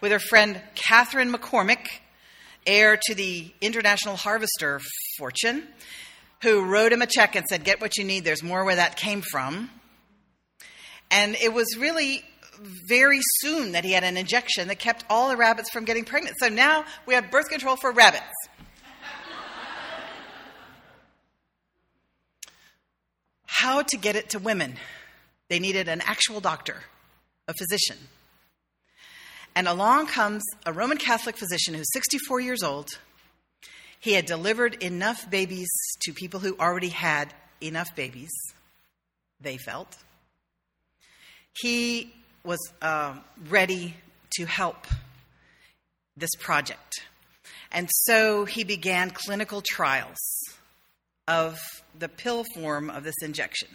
with 0.00 0.12
her 0.12 0.18
friend 0.18 0.60
Katharine 0.74 1.32
McCormick, 1.32 1.86
heir 2.66 2.98
to 3.06 3.14
the 3.14 3.52
International 3.60 4.16
Harvester 4.16 4.80
fortune. 5.18 5.62
who 6.42 6.64
wrote 6.64 6.92
him 6.92 7.02
a 7.02 7.06
check 7.06 7.34
and 7.34 7.44
said, 7.48 7.64
Get 7.64 7.80
what 7.80 7.96
you 7.96 8.04
need. 8.04 8.24
There's 8.24 8.42
more 8.42 8.64
where 8.64 8.76
that 8.76 8.96
came 8.96 9.22
from. 9.22 9.70
And 11.10 11.36
it 11.36 11.52
was 11.52 11.76
really 11.78 12.22
very 12.88 13.20
soon 13.40 13.72
that 13.72 13.84
he 13.84 13.92
had 13.92 14.04
an 14.04 14.16
injection 14.16 14.68
that 14.68 14.78
kept 14.78 15.04
all 15.08 15.28
the 15.28 15.36
rabbits 15.36 15.70
from 15.70 15.84
getting 15.84 16.04
pregnant. 16.04 16.36
So 16.40 16.48
now 16.48 16.84
we 17.06 17.14
have 17.14 17.30
birth 17.30 17.48
control 17.48 17.76
for 17.76 17.92
rabbits. 17.92 18.24
How 23.46 23.82
to 23.82 23.96
get 23.96 24.16
it 24.16 24.30
to 24.30 24.38
women? 24.38 24.76
They 25.48 25.58
needed 25.58 25.88
an 25.88 26.02
actual 26.02 26.40
doctor, 26.40 26.82
a 27.48 27.54
physician. 27.54 27.96
And 29.56 29.66
along 29.66 30.08
comes 30.08 30.44
a 30.66 30.72
Roman 30.72 30.98
Catholic 30.98 31.38
physician 31.38 31.72
who's 31.72 31.90
64 31.94 32.40
years 32.40 32.62
old. 32.62 32.90
He 33.98 34.12
had 34.12 34.26
delivered 34.26 34.82
enough 34.82 35.30
babies 35.30 35.70
to 36.02 36.12
people 36.12 36.40
who 36.40 36.54
already 36.60 36.90
had 36.90 37.32
enough 37.62 37.96
babies, 37.96 38.30
they 39.40 39.56
felt. 39.56 39.96
He 41.54 42.12
was 42.44 42.60
uh, 42.82 43.14
ready 43.48 43.94
to 44.36 44.44
help 44.44 44.86
this 46.18 46.34
project. 46.38 47.00
And 47.72 47.88
so 47.90 48.44
he 48.44 48.62
began 48.62 49.10
clinical 49.10 49.62
trials 49.66 50.18
of 51.26 51.58
the 51.98 52.10
pill 52.10 52.44
form 52.54 52.90
of 52.90 53.04
this 53.04 53.16
injection. 53.22 53.68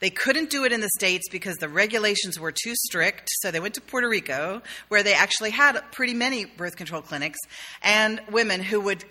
They 0.00 0.10
couldn't 0.10 0.50
do 0.50 0.64
it 0.64 0.72
in 0.72 0.80
the 0.80 0.90
States 0.98 1.28
because 1.30 1.56
the 1.56 1.68
regulations 1.68 2.38
were 2.38 2.52
too 2.52 2.74
strict, 2.74 3.28
so 3.40 3.50
they 3.50 3.60
went 3.60 3.74
to 3.74 3.80
Puerto 3.80 4.08
Rico, 4.08 4.62
where 4.88 5.02
they 5.02 5.14
actually 5.14 5.50
had 5.50 5.80
pretty 5.92 6.14
many 6.14 6.44
birth 6.44 6.76
control 6.76 7.02
clinics 7.02 7.38
and 7.82 8.20
women 8.30 8.62
who 8.62 8.80
would 8.80 9.04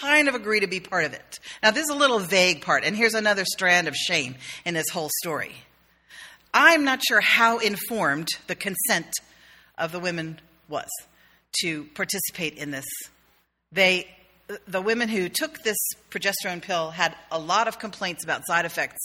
kind 0.00 0.28
of 0.28 0.34
agree 0.34 0.60
to 0.60 0.66
be 0.66 0.80
part 0.80 1.04
of 1.04 1.12
it. 1.12 1.40
Now, 1.62 1.72
this 1.72 1.84
is 1.84 1.90
a 1.90 1.96
little 1.96 2.20
vague 2.20 2.62
part, 2.62 2.84
and 2.84 2.96
here's 2.96 3.14
another 3.14 3.44
strand 3.44 3.88
of 3.88 3.96
shame 3.96 4.36
in 4.64 4.74
this 4.74 4.88
whole 4.90 5.10
story. 5.22 5.54
I'm 6.54 6.84
not 6.84 7.00
sure 7.06 7.20
how 7.20 7.58
informed 7.58 8.28
the 8.46 8.54
consent 8.54 9.10
of 9.76 9.92
the 9.92 10.00
women 10.00 10.40
was 10.68 10.88
to 11.60 11.84
participate 11.94 12.54
in 12.54 12.70
this. 12.70 12.86
They, 13.72 14.06
the 14.66 14.80
women 14.80 15.08
who 15.08 15.28
took 15.28 15.62
this 15.62 15.76
progesterone 16.10 16.62
pill 16.62 16.90
had 16.90 17.14
a 17.30 17.38
lot 17.38 17.68
of 17.68 17.78
complaints 17.78 18.24
about 18.24 18.46
side 18.46 18.64
effects, 18.64 19.00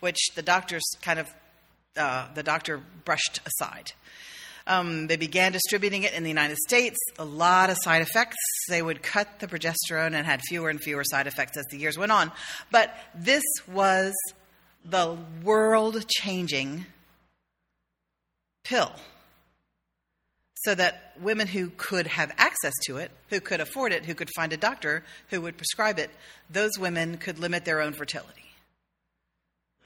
which 0.00 0.18
the 0.34 0.42
doctors 0.42 0.82
kind 1.02 1.18
of, 1.18 1.28
uh, 1.96 2.26
the 2.34 2.42
doctor 2.42 2.80
brushed 3.04 3.40
aside. 3.46 3.92
Um, 4.66 5.06
they 5.06 5.16
began 5.16 5.52
distributing 5.52 6.02
it 6.02 6.12
in 6.12 6.24
the 6.24 6.28
United 6.28 6.58
States. 6.58 6.98
A 7.18 7.24
lot 7.24 7.70
of 7.70 7.78
side 7.80 8.02
effects. 8.02 8.36
They 8.68 8.82
would 8.82 9.02
cut 9.02 9.40
the 9.40 9.46
progesterone 9.46 10.12
and 10.12 10.26
had 10.26 10.42
fewer 10.42 10.68
and 10.68 10.80
fewer 10.80 11.04
side 11.04 11.26
effects 11.26 11.56
as 11.56 11.64
the 11.70 11.78
years 11.78 11.96
went 11.96 12.12
on. 12.12 12.30
But 12.70 12.94
this 13.14 13.44
was 13.66 14.12
the 14.84 15.16
world 15.42 16.06
changing 16.08 16.84
pill 18.64 18.92
so 20.62 20.74
that 20.74 21.12
women 21.20 21.46
who 21.46 21.70
could 21.76 22.06
have 22.06 22.32
access 22.36 22.72
to 22.86 22.96
it, 22.96 23.10
who 23.30 23.40
could 23.40 23.60
afford 23.60 23.92
it, 23.92 24.04
who 24.04 24.14
could 24.14 24.30
find 24.34 24.52
a 24.52 24.56
doctor 24.56 25.04
who 25.30 25.40
would 25.40 25.56
prescribe 25.56 25.98
it, 25.98 26.10
those 26.50 26.72
women 26.78 27.16
could 27.16 27.38
limit 27.38 27.64
their 27.64 27.80
own 27.80 27.92
fertility. 27.92 28.32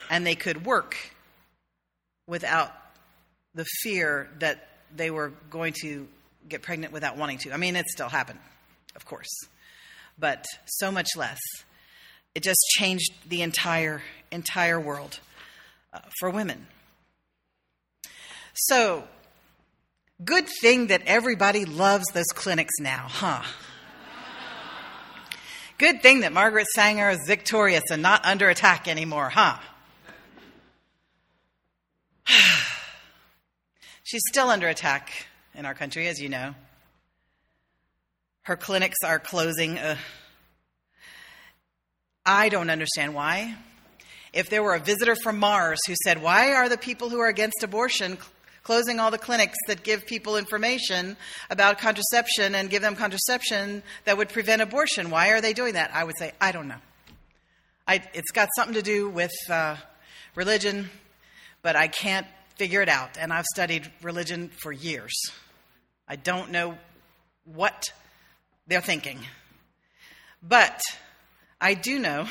And 0.09 0.27
they 0.27 0.35
could 0.35 0.65
work 0.65 0.97
without 2.27 2.73
the 3.55 3.65
fear 3.83 4.31
that 4.39 4.67
they 4.95 5.11
were 5.11 5.33
going 5.51 5.75
to 5.83 6.09
get 6.49 6.63
pregnant 6.63 6.93
without 6.93 7.17
wanting 7.17 7.39
to. 7.39 7.53
I 7.53 7.57
mean, 7.57 7.77
it 7.77 7.87
still 7.89 8.09
happened, 8.09 8.39
of 8.97 9.05
course, 9.05 9.31
but 10.19 10.45
so 10.67 10.91
much 10.91 11.09
less. 11.17 11.41
It 12.35 12.43
just 12.43 12.61
changed 12.71 13.13
the 13.29 13.43
entire 13.43 14.03
entire 14.31 14.81
world 14.81 15.21
uh, 15.93 16.01
for 16.19 16.31
women. 16.31 16.67
So, 18.55 19.05
good 20.25 20.49
thing 20.61 20.89
that 20.89 21.03
everybody 21.07 21.65
loves 21.65 22.05
those 22.13 22.27
clinics 22.35 22.75
now, 22.81 23.07
huh? 23.09 23.43
Good 25.79 26.03
thing 26.03 26.21
that 26.21 26.33
Margaret 26.33 26.67
Sanger 26.75 27.11
is 27.11 27.19
victorious 27.27 27.83
and 27.91 28.03
not 28.03 28.25
under 28.25 28.49
attack 28.49 28.87
anymore, 28.87 29.31
huh? 29.31 29.59
She's 34.05 34.23
still 34.29 34.49
under 34.49 34.69
attack 34.69 35.11
in 35.55 35.67
our 35.67 35.75
country, 35.75 36.07
as 36.07 36.21
you 36.21 36.29
know. 36.29 36.55
Her 38.43 38.57
clinics 38.57 38.99
are 39.05 39.19
closing. 39.19 39.79
Uh, 39.79 39.97
I 42.25 42.49
don't 42.49 42.71
understand 42.71 43.15
why. 43.15 43.57
If 44.33 44.51
there 44.51 44.63
were 44.63 44.75
a 44.75 44.81
visitor 44.81 45.17
from 45.17 45.39
Mars 45.39 45.81
who 45.87 45.95
said, 46.05 46.23
Why 46.23 46.55
are 46.55 46.69
the 46.69 46.79
people 46.79 47.09
who 47.09 47.19
are 47.21 47.29
against 47.29 47.63
abortion 47.63 48.19
closing 48.63 49.01
all 49.01 49.11
the 49.11 49.19
clinics 49.19 49.59
that 49.67 49.83
give 49.83 50.07
people 50.07 50.37
information 50.37 51.17
about 51.51 51.79
contraception 51.79 52.55
and 52.55 52.71
give 52.71 52.83
them 52.83 52.95
contraception 52.95 53.83
that 54.05 54.17
would 54.17 54.29
prevent 54.29 54.63
abortion. 54.63 55.11
Why 55.11 55.31
are 55.31 55.41
they 55.41 55.53
doing 55.53 55.75
that? 55.75 55.91
I 55.95 56.05
would 56.05 56.17
say, 56.19 56.33
I 56.41 56.53
don't 56.53 56.69
know. 56.69 56.81
I, 57.87 58.03
it's 58.15 58.31
got 58.31 58.49
something 58.57 58.75
to 58.75 58.83
do 58.83 59.09
with 59.09 59.33
uh, 59.51 59.77
religion, 60.35 60.91
but 61.63 61.77
I 61.77 61.89
can't 61.89 62.27
figure 62.57 62.83
it 62.83 62.89
out. 62.89 63.19
And 63.19 63.33
I've 63.33 63.45
studied 63.47 63.91
religion 64.03 64.51
for 64.63 64.73
years. 64.73 65.13
I 66.07 66.17
don't 66.17 66.51
know 66.51 66.79
what 67.45 67.93
they're 68.67 68.81
thinking. 68.81 69.19
But 70.43 70.81
I 71.61 71.75
do 71.75 71.99
know 71.99 72.27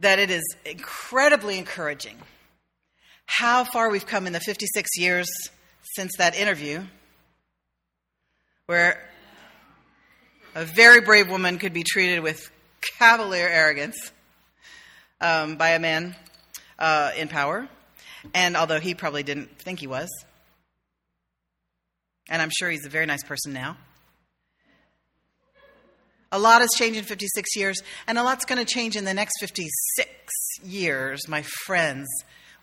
that 0.00 0.18
it 0.18 0.30
is 0.30 0.42
incredibly 0.64 1.58
encouraging 1.58 2.16
how 3.26 3.64
far 3.64 3.90
we've 3.90 4.06
come 4.06 4.26
in 4.26 4.32
the 4.32 4.40
56 4.40 4.90
years 4.96 5.28
since 5.94 6.12
that 6.18 6.36
interview, 6.36 6.82
where 8.66 9.02
a 10.54 10.64
very 10.64 11.00
brave 11.00 11.30
woman 11.30 11.58
could 11.58 11.72
be 11.72 11.82
treated 11.82 12.22
with 12.22 12.50
cavalier 12.98 13.48
arrogance 13.48 14.12
um, 15.20 15.56
by 15.56 15.70
a 15.70 15.78
man 15.78 16.14
uh, 16.78 17.12
in 17.16 17.28
power, 17.28 17.68
and 18.34 18.56
although 18.56 18.80
he 18.80 18.94
probably 18.94 19.22
didn't 19.22 19.58
think 19.58 19.80
he 19.80 19.86
was, 19.86 20.08
and 22.28 22.40
I'm 22.40 22.50
sure 22.50 22.70
he's 22.70 22.86
a 22.86 22.90
very 22.90 23.06
nice 23.06 23.22
person 23.22 23.52
now. 23.52 23.76
A 26.34 26.38
lot 26.38 26.62
has 26.62 26.70
changed 26.76 26.98
in 26.98 27.04
56 27.04 27.56
years, 27.56 27.82
and 28.06 28.16
a 28.16 28.22
lot's 28.22 28.46
going 28.46 28.64
to 28.64 28.64
change 28.64 28.96
in 28.96 29.04
the 29.04 29.12
next 29.12 29.38
56 29.40 30.10
years, 30.64 31.28
my 31.28 31.42
friends. 31.66 32.08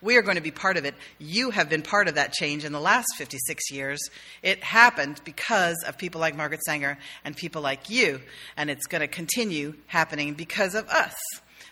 We 0.02 0.16
are 0.16 0.22
going 0.22 0.38
to 0.38 0.42
be 0.42 0.52
part 0.52 0.78
of 0.78 0.86
it. 0.86 0.96
You 1.18 1.50
have 1.50 1.70
been 1.70 1.82
part 1.82 2.08
of 2.08 2.16
that 2.16 2.32
change 2.32 2.64
in 2.64 2.72
the 2.72 2.80
last 2.80 3.08
56 3.18 3.72
years. 3.72 4.00
It 4.42 4.64
happened 4.64 5.22
because 5.26 5.76
of 5.86 5.98
people 5.98 6.22
like 6.22 6.36
Margaret 6.36 6.64
Sanger 6.64 6.98
and 7.26 7.36
people 7.36 7.62
like 7.62 7.90
you, 7.90 8.22
and 8.56 8.70
it's 8.70 8.88
going 8.88 9.02
to 9.02 9.08
continue 9.08 9.74
happening 9.88 10.36
because 10.36 10.74
of 10.74 10.88
us. 10.88 11.16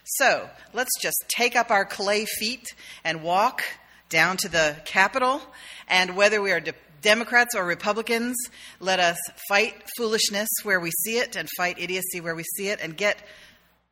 So 0.03 0.49
let's 0.73 0.91
just 1.01 1.23
take 1.29 1.55
up 1.55 1.71
our 1.71 1.85
clay 1.85 2.25
feet 2.25 2.65
and 3.03 3.23
walk 3.23 3.63
down 4.09 4.37
to 4.37 4.49
the 4.49 4.75
Capitol, 4.85 5.41
and 5.87 6.15
whether 6.15 6.41
we 6.41 6.51
are 6.51 6.59
de- 6.61 6.73
Democrats 7.01 7.55
or 7.55 7.65
Republicans, 7.65 8.35
let 8.79 8.99
us 8.99 9.17
fight 9.47 9.75
foolishness 9.97 10.49
where 10.63 10.79
we 10.79 10.91
see 11.05 11.17
it 11.17 11.35
and 11.35 11.47
fight 11.57 11.77
idiocy 11.79 12.21
where 12.21 12.35
we 12.35 12.43
see 12.55 12.69
it, 12.69 12.79
and 12.81 12.95
get 12.97 13.21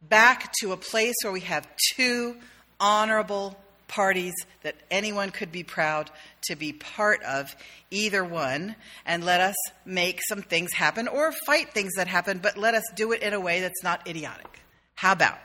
back 0.02 0.52
to 0.62 0.72
a 0.72 0.78
place 0.78 1.16
where 1.24 1.34
we 1.34 1.42
have 1.42 1.68
two 1.96 2.36
honorable 2.80 3.58
parties 3.96 4.34
that 4.64 4.76
anyone 4.92 5.32
could 5.32 5.54
be 5.54 5.64
proud 5.64 6.12
to 6.44 6.56
be 6.58 6.74
part 6.74 7.24
of, 7.24 7.56
either 7.92 8.26
one, 8.26 8.76
and 9.06 9.24
let 9.24 9.40
us 9.40 9.56
make 9.86 10.20
some 10.28 10.42
things 10.42 10.74
happen 10.74 11.08
or 11.08 11.32
fight 11.46 11.74
things 11.74 11.94
that 11.96 12.08
happen, 12.08 12.40
but 12.40 12.58
let 12.58 12.74
us 12.76 12.84
do 12.94 13.14
it 13.14 13.22
in 13.22 13.34
a 13.34 13.40
way 13.40 13.62
that's 13.62 13.84
not 13.84 14.06
idiotic. 14.06 14.60
How 14.96 15.14
about? 15.14 15.40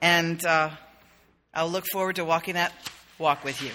And 0.00 0.44
uh, 0.44 0.70
I'll 1.54 1.70
look 1.70 1.84
forward 1.92 2.16
to 2.16 2.24
walking 2.24 2.54
that 2.54 2.72
walk 3.18 3.44
with 3.44 3.62
you. 3.62 3.70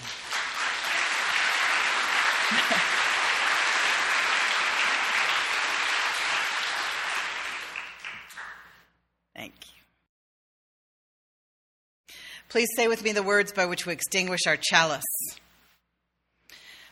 Please 12.58 12.70
say 12.76 12.88
with 12.88 13.04
me 13.04 13.12
the 13.12 13.22
words 13.22 13.52
by 13.52 13.68
which 13.68 13.86
we 13.86 13.94
extinguish 13.94 14.48
our 14.48 14.58
chalice. 14.60 15.04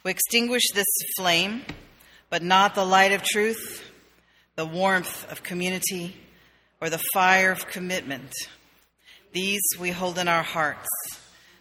We 0.04 0.12
extinguish 0.12 0.62
this 0.76 0.86
flame, 1.18 1.64
but 2.30 2.44
not 2.44 2.76
the 2.76 2.86
light 2.86 3.14
of 3.14 3.24
truth, 3.24 3.84
the 4.56 4.66
warmth 4.68 5.26
of 5.32 5.42
community, 5.42 6.18
or 6.80 6.92
the 6.92 7.02
fire 7.16 7.52
of 7.52 7.66
commitment. 7.68 8.32
These 9.32 9.64
we 9.80 9.90
hold 9.90 10.20
in 10.20 10.28
our 10.28 10.44
hearts 10.44 10.88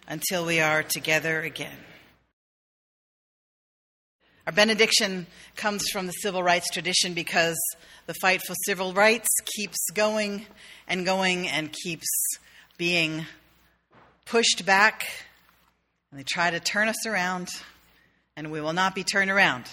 until 0.07 0.45
we 0.45 0.59
are 0.59 0.83
together 0.83 1.41
again. 1.41 1.79
Our 4.45 4.53
benediction 4.53 5.25
comes 5.55 5.83
from 5.91 6.05
the 6.05 6.13
civil 6.13 6.43
rights 6.43 6.69
tradition 6.69 7.15
because 7.15 7.57
the 8.05 8.13
fight 8.21 8.43
for 8.45 8.53
civil 8.67 8.93
rights 8.93 9.29
keeps 9.55 9.83
going 9.95 10.45
and 10.87 11.07
going 11.07 11.47
and 11.47 11.73
keeps 11.73 12.05
being 12.77 13.25
pushed 14.25 14.65
back. 14.65 15.05
And 16.11 16.19
they 16.19 16.23
try 16.23 16.51
to 16.51 16.59
turn 16.59 16.87
us 16.87 17.05
around, 17.05 17.49
and 18.35 18.51
we 18.51 18.61
will 18.61 18.73
not 18.73 18.95
be 18.95 19.03
turned 19.03 19.31
around. 19.31 19.65